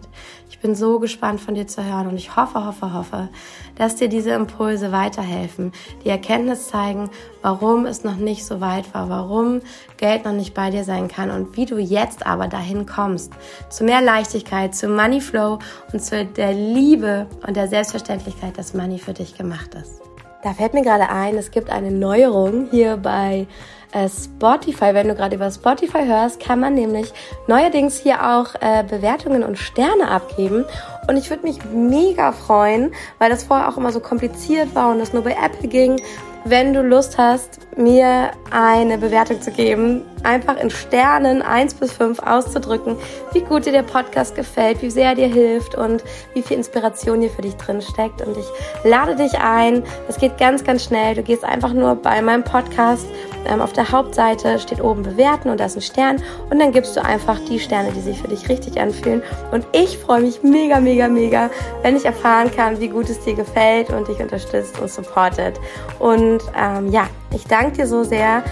Ich 0.49 0.59
bin 0.59 0.73
so 0.73 0.99
gespannt 0.99 1.41
von 1.41 1.55
dir 1.55 1.67
zu 1.67 1.83
hören 1.83 2.07
und 2.07 2.15
ich 2.15 2.37
hoffe, 2.37 2.65
hoffe, 2.65 2.93
hoffe, 2.93 3.27
dass 3.75 3.97
dir 3.97 4.07
diese 4.07 4.31
Impulse 4.31 4.93
weiterhelfen, 4.93 5.73
die 6.05 6.09
Erkenntnis 6.09 6.69
zeigen, 6.69 7.09
warum 7.41 7.85
es 7.85 8.05
noch 8.05 8.15
nicht 8.15 8.45
so 8.45 8.61
weit 8.61 8.93
war, 8.93 9.09
warum 9.09 9.59
Geld 9.97 10.23
noch 10.23 10.31
nicht 10.31 10.53
bei 10.53 10.69
dir 10.69 10.85
sein 10.85 11.09
kann 11.09 11.31
und 11.31 11.57
wie 11.57 11.65
du 11.65 11.77
jetzt 11.77 12.25
aber 12.25 12.47
dahin 12.47 12.85
kommst. 12.85 13.33
Zu 13.69 13.83
mehr 13.83 14.01
Leichtigkeit, 14.01 14.73
zu 14.73 14.87
Money 14.87 15.19
Flow 15.19 15.59
und 15.91 16.01
zu 16.01 16.25
der 16.25 16.53
Liebe 16.53 17.27
und 17.45 17.57
der 17.57 17.67
Selbstverständlichkeit, 17.67 18.57
dass 18.57 18.73
Money 18.73 18.99
für 18.99 19.13
dich 19.13 19.37
gemacht 19.37 19.75
ist. 19.75 20.12
Da 20.43 20.53
fällt 20.53 20.73
mir 20.73 20.81
gerade 20.83 21.09
ein, 21.09 21.37
es 21.37 21.51
gibt 21.51 21.69
eine 21.69 21.89
Neuerung 21.89 22.67
hier 22.69 22.97
bei 22.97 23.47
äh, 23.93 24.09
Spotify. 24.09 24.93
Wenn 24.93 25.07
du 25.07 25.15
gerade 25.15 25.37
über 25.37 25.49
Spotify 25.49 26.05
hörst, 26.05 26.41
kann 26.41 26.59
man 26.59 26.73
nämlich 26.73 27.13
neuerdings 27.47 27.97
hier 27.97 28.21
auch 28.29 28.53
äh, 28.59 28.83
Bewertungen 28.83 29.43
und 29.43 29.57
Sterne 29.57 30.09
abgeben. 30.09 30.65
Und 31.07 31.15
ich 31.15 31.29
würde 31.29 31.43
mich 31.43 31.63
mega 31.63 32.33
freuen, 32.33 32.93
weil 33.19 33.29
das 33.29 33.43
vorher 33.45 33.69
auch 33.69 33.77
immer 33.77 33.93
so 33.93 34.01
kompliziert 34.01 34.75
war 34.75 34.91
und 34.91 34.99
das 34.99 35.13
nur 35.13 35.23
bei 35.23 35.37
Apple 35.41 35.69
ging 35.69 36.01
wenn 36.45 36.73
du 36.73 36.81
Lust 36.81 37.17
hast, 37.17 37.59
mir 37.77 38.31
eine 38.51 38.97
Bewertung 38.97 39.41
zu 39.41 39.51
geben, 39.51 40.03
einfach 40.23 40.57
in 40.57 40.69
Sternen 40.69 41.41
1 41.41 41.75
bis 41.75 41.93
5 41.93 42.19
auszudrücken, 42.19 42.97
wie 43.31 43.41
gut 43.41 43.65
dir 43.65 43.71
der 43.71 43.83
Podcast 43.83 44.35
gefällt, 44.35 44.81
wie 44.81 44.89
sehr 44.89 45.09
er 45.09 45.15
dir 45.15 45.27
hilft 45.27 45.75
und 45.75 46.03
wie 46.33 46.41
viel 46.41 46.57
Inspiration 46.57 47.21
hier 47.21 47.29
für 47.29 47.41
dich 47.41 47.55
drin 47.55 47.81
steckt. 47.81 48.21
Und 48.21 48.37
ich 48.37 48.45
lade 48.83 49.15
dich 49.15 49.37
ein. 49.39 49.83
Es 50.07 50.17
geht 50.17 50.37
ganz, 50.37 50.63
ganz 50.63 50.83
schnell. 50.83 51.15
Du 51.15 51.23
gehst 51.23 51.43
einfach 51.43 51.73
nur 51.73 51.95
bei 51.95 52.21
meinem 52.21 52.43
Podcast 52.43 53.07
ähm, 53.47 53.61
auf 53.61 53.73
der 53.73 53.91
Hauptseite 53.91 54.59
steht 54.59 54.81
oben 54.81 55.03
bewerten 55.03 55.49
und 55.49 55.59
da 55.59 55.65
ist 55.65 55.75
ein 55.75 55.81
Stern 55.81 56.21
und 56.49 56.59
dann 56.59 56.71
gibst 56.71 56.95
du 56.95 57.03
einfach 57.03 57.39
die 57.49 57.59
Sterne, 57.59 57.91
die 57.91 58.01
sich 58.01 58.21
für 58.21 58.27
dich 58.27 58.49
richtig 58.49 58.79
anfühlen. 58.79 59.21
Und 59.51 59.65
ich 59.71 59.97
freue 59.97 60.21
mich 60.21 60.43
mega, 60.43 60.79
mega, 60.79 61.07
mega, 61.07 61.49
wenn 61.81 61.95
ich 61.95 62.05
erfahren 62.05 62.51
kann, 62.51 62.79
wie 62.79 62.89
gut 62.89 63.09
es 63.09 63.19
dir 63.21 63.35
gefällt 63.35 63.89
und 63.89 64.07
dich 64.07 64.19
unterstützt 64.19 64.79
und 64.79 64.89
supportet. 64.89 65.59
Und 65.99 66.41
ähm, 66.57 66.89
ja, 66.91 67.07
ich 67.33 67.45
danke 67.45 67.77
dir 67.77 67.87
so 67.87 68.03
sehr. 68.03 68.43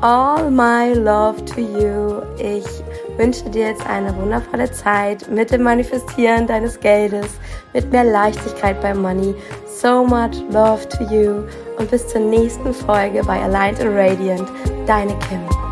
All 0.00 0.48
my 0.50 0.92
love 0.94 1.44
to 1.44 1.60
you. 1.60 2.22
Ich 2.38 2.64
wünsche 3.18 3.50
dir 3.50 3.68
jetzt 3.68 3.86
eine 3.86 4.16
wundervolle 4.16 4.70
Zeit 4.70 5.28
mit 5.28 5.50
dem 5.50 5.62
Manifestieren 5.62 6.46
deines 6.46 6.80
Geldes, 6.80 7.26
mit 7.74 7.90
mehr 7.90 8.04
Leichtigkeit 8.04 8.80
beim 8.80 9.02
Money. 9.02 9.34
So 9.66 10.04
much 10.04 10.42
love 10.50 10.88
to 10.88 11.04
you 11.04 11.42
und 11.76 11.90
bis 11.90 12.08
zur 12.08 12.20
nächsten 12.20 12.72
Folge 12.72 13.22
bei 13.24 13.42
Aligned 13.42 13.80
and 13.80 13.94
Radiant. 13.94 14.48
Deine 14.86 15.14
Kim. 15.28 15.67